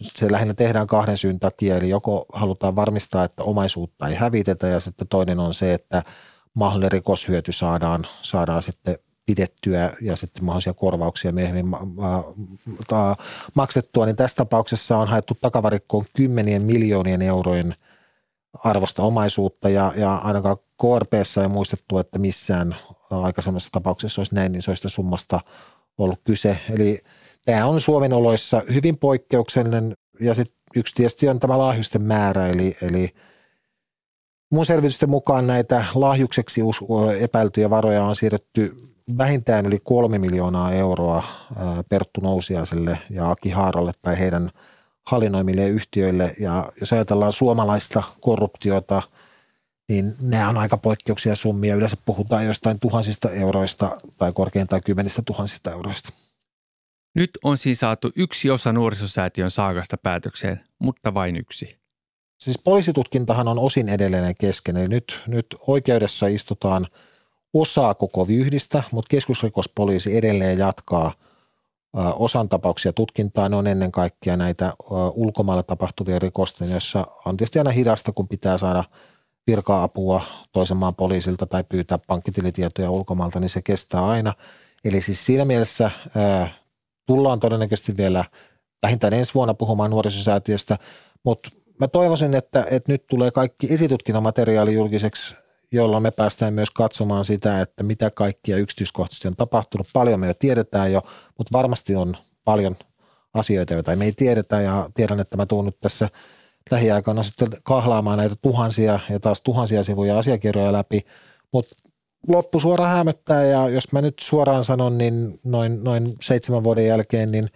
se 0.00 0.32
lähinnä 0.32 0.54
tehdään 0.54 0.86
kahden 0.86 1.16
syyn 1.16 1.40
takia, 1.40 1.76
eli 1.76 1.88
joko 1.88 2.26
halutaan 2.32 2.76
varmistaa, 2.76 3.24
että 3.24 3.42
omaisuutta 3.42 4.08
ei 4.08 4.14
hävitetä 4.14 4.68
ja 4.68 4.80
sitten 4.80 5.08
toinen 5.08 5.38
on 5.40 5.54
se, 5.54 5.74
että 5.74 6.02
mahdollinen 6.54 6.92
rikoshyöty 6.92 7.52
saadaan, 7.52 8.06
saadaan 8.22 8.62
sitten 8.62 8.98
pidettyä 9.26 9.92
ja 10.00 10.16
sitten 10.16 10.44
mahdollisia 10.44 10.74
korvauksia 10.74 11.32
myöhemmin 11.32 11.66
maksettua, 13.54 14.06
niin 14.06 14.16
tässä 14.16 14.36
tapauksessa 14.36 14.98
on 14.98 15.08
haettu 15.08 15.36
takavarikkoon 15.40 16.04
kymmenien 16.16 16.62
miljoonien 16.62 17.22
eurojen 17.22 17.74
arvosta 18.64 19.02
omaisuutta 19.02 19.68
ja, 19.68 19.92
ja 19.96 20.14
ainakaan 20.14 20.56
KRPssä 20.56 21.42
ei 21.42 21.48
muistettu, 21.48 21.98
että 21.98 22.18
missään 22.18 22.76
aikaisemmassa 23.10 23.72
tapauksessa 23.72 24.20
olisi 24.20 24.34
näin 24.34 24.54
isoista 24.54 24.88
summasta 24.88 25.40
ollut 25.98 26.20
kyse. 26.24 26.58
Eli 26.70 26.98
tämä 27.44 27.66
on 27.66 27.80
Suomen 27.80 28.12
oloissa 28.12 28.62
hyvin 28.74 28.98
poikkeuksellinen 28.98 29.94
ja 30.20 30.34
sitten 30.34 30.56
yksi 30.76 30.94
tietysti 30.94 31.28
on 31.28 31.40
tämä 31.40 31.58
lahjusten 31.58 32.02
määrä, 32.02 32.48
eli, 32.48 32.76
eli 32.82 33.14
mun 34.50 34.66
selvitysten 34.66 35.10
mukaan 35.10 35.46
näitä 35.46 35.84
lahjukseksi 35.94 36.60
epäiltyjä 37.20 37.70
varoja 37.70 38.04
on 38.04 38.16
siirretty 38.16 38.76
vähintään 39.18 39.66
yli 39.66 39.78
kolme 39.78 40.18
miljoonaa 40.18 40.72
euroa 40.72 41.24
Perttu 41.88 42.20
Nousiaiselle 42.20 42.98
ja 43.10 43.30
Aki 43.30 43.50
Haaralle 43.50 43.92
tai 44.02 44.18
heidän 44.18 44.50
hallinnoimille 45.06 45.68
yhtiöille. 45.68 46.34
Ja 46.40 46.72
jos 46.80 46.92
ajatellaan 46.92 47.32
suomalaista 47.32 48.02
korruptiota, 48.20 49.02
niin 49.88 50.14
nämä 50.20 50.48
on 50.48 50.56
aika 50.56 50.76
poikkeuksia 50.76 51.34
summia. 51.34 51.74
Yleensä 51.74 51.96
puhutaan 52.04 52.46
jostain 52.46 52.80
tuhansista 52.80 53.30
euroista 53.30 53.96
tai 54.18 54.32
korkeintaan 54.32 54.82
kymmenistä 54.82 55.22
tuhansista 55.26 55.70
euroista. 55.70 56.08
Nyt 57.14 57.30
on 57.42 57.58
siis 57.58 57.80
saatu 57.80 58.10
yksi 58.16 58.50
osa 58.50 58.72
nuorisosäätiön 58.72 59.50
saakasta 59.50 59.96
päätökseen, 59.96 60.60
mutta 60.78 61.14
vain 61.14 61.36
yksi. 61.36 61.78
Siis 62.40 62.58
poliisitutkintahan 62.58 63.48
on 63.48 63.58
osin 63.58 63.88
edelleen 63.88 64.34
kesken. 64.40 64.76
Eli 64.76 64.88
nyt, 64.88 65.22
nyt 65.26 65.46
oikeudessa 65.66 66.26
istutaan– 66.26 66.86
osaa 67.54 67.94
koko 67.94 68.28
vyhdistä, 68.28 68.82
mutta 68.90 69.08
keskusrikospoliisi 69.08 70.16
edelleen 70.16 70.58
jatkaa 70.58 71.12
osan 72.14 72.48
tapauksia 72.48 72.92
tutkintaa. 72.92 73.48
Ne 73.48 73.56
on 73.56 73.66
ennen 73.66 73.92
kaikkea 73.92 74.36
näitä 74.36 74.72
ulkomailla 75.14 75.62
tapahtuvia 75.62 76.18
rikosten, 76.18 76.70
joissa 76.70 77.06
on 77.26 77.36
tietysti 77.36 77.58
aina 77.58 77.70
hidasta, 77.70 78.12
kun 78.12 78.28
pitää 78.28 78.58
saada 78.58 78.84
virka-apua 79.46 80.22
toisen 80.52 80.76
maan 80.76 80.94
poliisilta 80.94 81.46
tai 81.46 81.64
pyytää 81.68 81.98
pankkitilitietoja 82.06 82.90
ulkomailta, 82.90 83.40
niin 83.40 83.48
se 83.48 83.62
kestää 83.62 84.04
aina. 84.04 84.32
Eli 84.84 85.00
siis 85.00 85.26
siinä 85.26 85.44
mielessä 85.44 85.90
tullaan 87.06 87.40
todennäköisesti 87.40 87.96
vielä 87.96 88.24
vähintään 88.82 89.12
ensi 89.12 89.34
vuonna 89.34 89.54
puhumaan 89.54 89.90
nuorisosäätiöstä, 89.90 90.78
mutta 91.24 91.50
mä 91.80 91.88
toivoisin, 91.88 92.34
että, 92.34 92.66
että 92.70 92.92
nyt 92.92 93.06
tulee 93.06 93.30
kaikki 93.30 93.74
esitutkintamateriaali 93.74 94.74
julkiseksi 94.74 95.36
jolloin 95.74 96.02
me 96.02 96.10
päästään 96.10 96.54
myös 96.54 96.70
katsomaan 96.70 97.24
sitä, 97.24 97.60
että 97.60 97.82
mitä 97.82 98.10
kaikkia 98.10 98.56
yksityiskohtaisesti 98.56 99.28
on 99.28 99.36
tapahtunut. 99.36 99.88
Paljon 99.92 100.20
me 100.20 100.26
jo 100.26 100.34
tiedetään 100.34 100.92
jo, 100.92 101.02
mutta 101.38 101.52
varmasti 101.52 101.96
on 101.96 102.16
paljon 102.44 102.76
asioita, 103.34 103.74
joita 103.74 103.96
me 103.96 104.04
ei 104.04 104.12
tiedetä 104.12 104.60
ja 104.60 104.90
tiedän, 104.94 105.20
että 105.20 105.36
mä 105.36 105.46
tuun 105.46 105.64
nyt 105.64 105.80
tässä 105.80 106.08
lähiaikana 106.70 107.22
sitten 107.22 107.48
kahlaamaan 107.62 108.18
näitä 108.18 108.36
tuhansia 108.42 109.00
ja 109.10 109.20
taas 109.20 109.40
tuhansia 109.40 109.82
sivuja 109.82 110.18
asiakirjoja 110.18 110.72
läpi, 110.72 111.00
mutta 111.52 111.74
loppu 112.28 112.60
suoraan 112.60 112.96
hämöttää 112.96 113.44
ja 113.44 113.68
jos 113.68 113.92
mä 113.92 114.00
nyt 114.00 114.14
suoraan 114.20 114.64
sanon, 114.64 114.98
niin 114.98 115.40
noin, 115.44 115.84
noin 115.84 116.14
seitsemän 116.20 116.64
vuoden 116.64 116.86
jälkeen, 116.86 117.32
niin 117.32 117.48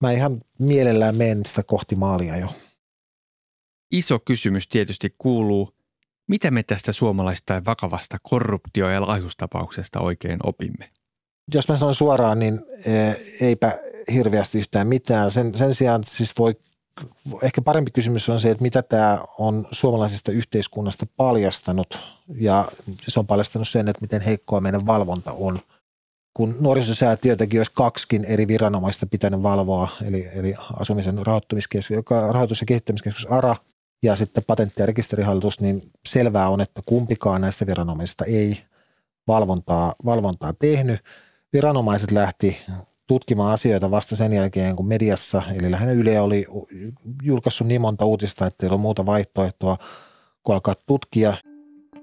mä 0.00 0.12
ihan 0.12 0.40
mielellään 0.58 1.16
menen 1.16 1.46
sitä 1.46 1.62
kohti 1.62 1.94
maalia 1.94 2.36
jo. 2.36 2.48
Iso 3.92 4.18
kysymys 4.18 4.68
tietysti 4.68 5.14
kuuluu, 5.18 5.74
mitä 6.28 6.50
me 6.50 6.62
tästä 6.62 6.92
suomalaista 6.92 7.62
vakavasta 7.66 8.18
korruptio- 8.22 8.90
ja 8.90 9.06
lahjustapauksesta 9.06 10.00
oikein 10.00 10.38
opimme? 10.42 10.90
Jos 11.54 11.68
mä 11.68 11.76
sanon 11.76 11.94
suoraan, 11.94 12.38
niin 12.38 12.60
e, 12.86 12.92
eipä 13.40 13.78
hirveästi 14.12 14.58
yhtään 14.58 14.88
mitään. 14.88 15.30
Sen, 15.30 15.54
sen 15.54 15.74
sijaan 15.74 16.04
siis 16.04 16.32
voi, 16.38 16.54
ehkä 17.42 17.62
parempi 17.62 17.90
kysymys 17.90 18.28
on 18.28 18.40
se, 18.40 18.50
että 18.50 18.62
mitä 18.62 18.82
tämä 18.82 19.18
on 19.38 19.68
suomalaisesta 19.70 20.32
yhteiskunnasta 20.32 21.06
paljastanut. 21.16 21.98
Ja 22.34 22.68
se 23.08 23.20
on 23.20 23.26
paljastanut 23.26 23.68
sen, 23.68 23.88
että 23.88 24.00
miten 24.00 24.20
heikkoa 24.20 24.60
meidän 24.60 24.86
valvonta 24.86 25.32
on. 25.32 25.60
Kun 26.34 26.56
nuorisosäätiötäkin 26.60 27.60
olisi 27.60 27.72
kaksikin 27.74 28.24
eri 28.24 28.48
viranomaista 28.48 29.06
pitänyt 29.06 29.42
valvoa, 29.42 29.88
eli, 30.04 30.28
eli 30.34 30.54
asumisen 30.80 31.18
rahoitus- 32.32 32.60
ja 32.60 32.66
kehittämiskeskus 32.66 33.26
ARA– 33.32 33.56
ja 34.02 34.16
sitten 34.16 34.44
patentti- 34.46 34.82
ja 34.82 34.86
rekisterihallitus, 34.86 35.60
niin 35.60 35.82
selvää 36.08 36.48
on, 36.48 36.60
että 36.60 36.82
kumpikaan 36.86 37.40
näistä 37.40 37.66
viranomaisista 37.66 38.24
ei 38.24 38.58
valvontaa, 39.26 39.94
valvontaa 40.04 40.52
tehnyt. 40.58 41.00
Viranomaiset 41.52 42.10
lähti 42.10 42.56
tutkimaan 43.06 43.52
asioita 43.52 43.90
vasta 43.90 44.16
sen 44.16 44.32
jälkeen, 44.32 44.76
kun 44.76 44.86
mediassa, 44.86 45.42
eli 45.58 45.70
lähinnä 45.70 45.92
Yle 45.92 46.20
oli 46.20 46.46
julkaissut 47.22 47.66
niin 47.66 47.80
monta 47.80 48.04
uutista, 48.04 48.46
että 48.46 48.66
ei 48.66 48.70
ole 48.70 48.80
muuta 48.80 49.06
vaihtoehtoa 49.06 49.78
kuin 50.42 50.54
alkaa 50.54 50.74
tutkia. 50.86 51.34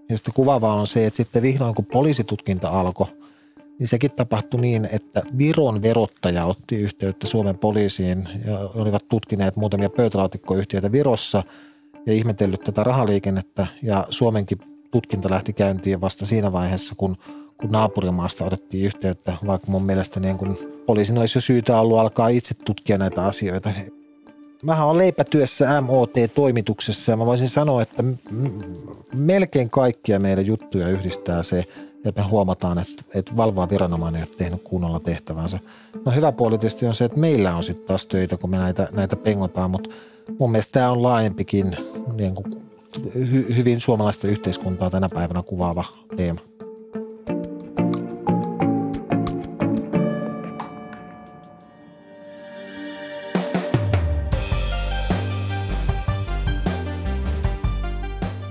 Ja 0.09 0.17
sitten 0.17 0.33
kuvaavaa 0.33 0.73
on 0.73 0.87
se, 0.87 1.05
että 1.05 1.17
sitten 1.17 1.41
vihdoin 1.41 1.75
kun 1.75 1.85
poliisitutkinta 1.85 2.69
alkoi, 2.69 3.07
niin 3.79 3.87
sekin 3.87 4.11
tapahtui 4.11 4.61
niin, 4.61 4.89
että 4.91 5.21
Viron 5.37 5.81
verottaja 5.81 6.45
otti 6.45 6.75
yhteyttä 6.75 7.27
Suomen 7.27 7.57
poliisiin 7.57 8.29
ja 8.45 8.59
olivat 8.59 9.07
tutkineet 9.09 9.55
muutamia 9.55 9.89
pöytälaatikkoyhtiöitä 9.89 10.91
Virossa– 10.91 11.43
ja 12.05 12.13
ihmetellyt 12.13 12.63
tätä 12.63 12.83
rahaliikennettä 12.83 13.67
ja 13.83 14.05
Suomenkin 14.09 14.57
tutkinta 14.91 15.29
lähti 15.29 15.53
käyntiin 15.53 16.01
vasta 16.01 16.25
siinä 16.25 16.51
vaiheessa, 16.51 16.95
kun, 16.95 17.17
kun 17.57 17.71
naapurimaasta 17.71 18.45
otettiin 18.45 18.85
yhteyttä, 18.85 19.33
vaikka 19.47 19.71
mun 19.71 19.83
mielestä 19.83 20.19
niin 20.19 20.37
kun 20.37 20.57
poliisin 20.85 21.17
olisi 21.17 21.37
jo 21.37 21.41
syytä 21.41 21.79
ollut 21.79 21.99
alkaa 21.99 22.27
itse 22.27 22.55
tutkia 22.65 22.97
näitä 22.97 23.25
asioita. 23.25 23.69
Mähän 24.63 24.87
olen 24.87 24.97
leipätyössä 24.97 25.81
MOT-toimituksessa 25.81 27.11
ja 27.11 27.17
mä 27.17 27.25
voisin 27.25 27.49
sanoa, 27.49 27.81
että 27.81 28.03
melkein 29.13 29.69
kaikkia 29.69 30.19
meidän 30.19 30.45
juttuja 30.45 30.89
yhdistää 30.89 31.43
se, 31.43 31.63
että 32.05 32.21
me 32.21 32.27
huomataan, 32.27 32.79
että, 32.79 33.03
että 33.15 33.37
valvoa 33.37 33.69
viranomainen 33.69 34.21
ei 34.21 34.27
ole 34.29 34.35
tehnyt 34.37 34.61
kunnolla 34.63 34.99
tehtävänsä. 34.99 35.59
No 36.05 36.11
hyvä 36.11 36.31
puoli 36.31 36.57
tietysti 36.57 36.85
on 36.85 36.93
se, 36.93 37.05
että 37.05 37.19
meillä 37.19 37.55
on 37.55 37.63
sitten 37.63 37.87
taas 37.87 38.05
töitä, 38.05 38.37
kun 38.37 38.49
me 38.49 38.57
näitä, 38.57 38.87
näitä 38.91 39.15
pengotaan, 39.15 39.71
mutta 39.71 39.89
mun 40.39 40.51
mielestä 40.51 40.71
tämä 40.71 40.91
on 40.91 41.03
laajempikin 41.03 41.77
niin 42.13 42.35
kuin 42.35 42.63
hy, 43.15 43.55
hyvin 43.55 43.79
suomalaista 43.79 44.27
yhteiskuntaa 44.27 44.89
tänä 44.89 45.09
päivänä 45.09 45.43
kuvaava 45.43 45.85
teema. 46.15 46.39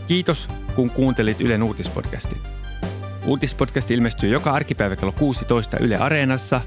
Kiitos, 0.09 0.49
kun 0.77 0.91
kuuntelit 0.91 1.41
Ylen 1.41 1.63
uutispodcastin. 1.63 2.39
Uutispodcast 3.29 3.91
ilmestyy 3.91 4.29
joka 4.29 4.53
arkipäivä 4.53 4.97
kello 4.97 5.13
16 5.13 5.77
Yle 5.81 5.97
Areenassa 5.97 6.61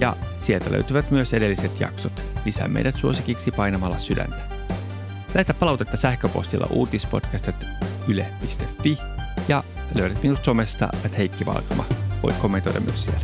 ja 0.00 0.16
sieltä 0.36 0.72
löytyvät 0.72 1.10
myös 1.10 1.34
edelliset 1.34 1.80
jaksot. 1.80 2.24
Lisää 2.44 2.68
meidät 2.68 2.96
suosikiksi 2.96 3.50
painamalla 3.50 3.98
sydäntä. 3.98 4.36
Lähetä 5.34 5.54
palautetta 5.54 5.96
sähköpostilla 5.96 6.66
uutispodcast.yle.fi 6.70 8.98
ja 9.48 9.64
löydät 9.94 10.22
minut 10.22 10.44
somesta, 10.44 10.88
että 11.04 11.16
Heikki 11.16 11.46
Valkama. 11.46 11.84
Voit 12.22 12.36
kommentoida 12.36 12.80
myös 12.80 13.04
siellä. 13.04 13.20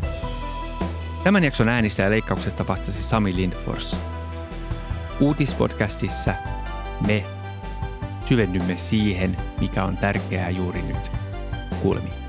Tämän 1.24 1.44
jakson 1.44 1.68
äänistä 1.68 2.02
ja 2.02 2.10
leikkauksesta 2.10 2.68
vastasi 2.68 3.02
Sami 3.02 3.36
Lindfors. 3.36 3.96
Uutispodcastissa 5.20 6.34
me 7.06 7.24
syvennymme 8.26 8.76
siihen, 8.76 9.36
mikä 9.60 9.84
on 9.84 9.96
tärkeää 9.96 10.50
juuri 10.50 10.82
nyt. 10.82 11.10
Kuulemiin. 11.82 12.25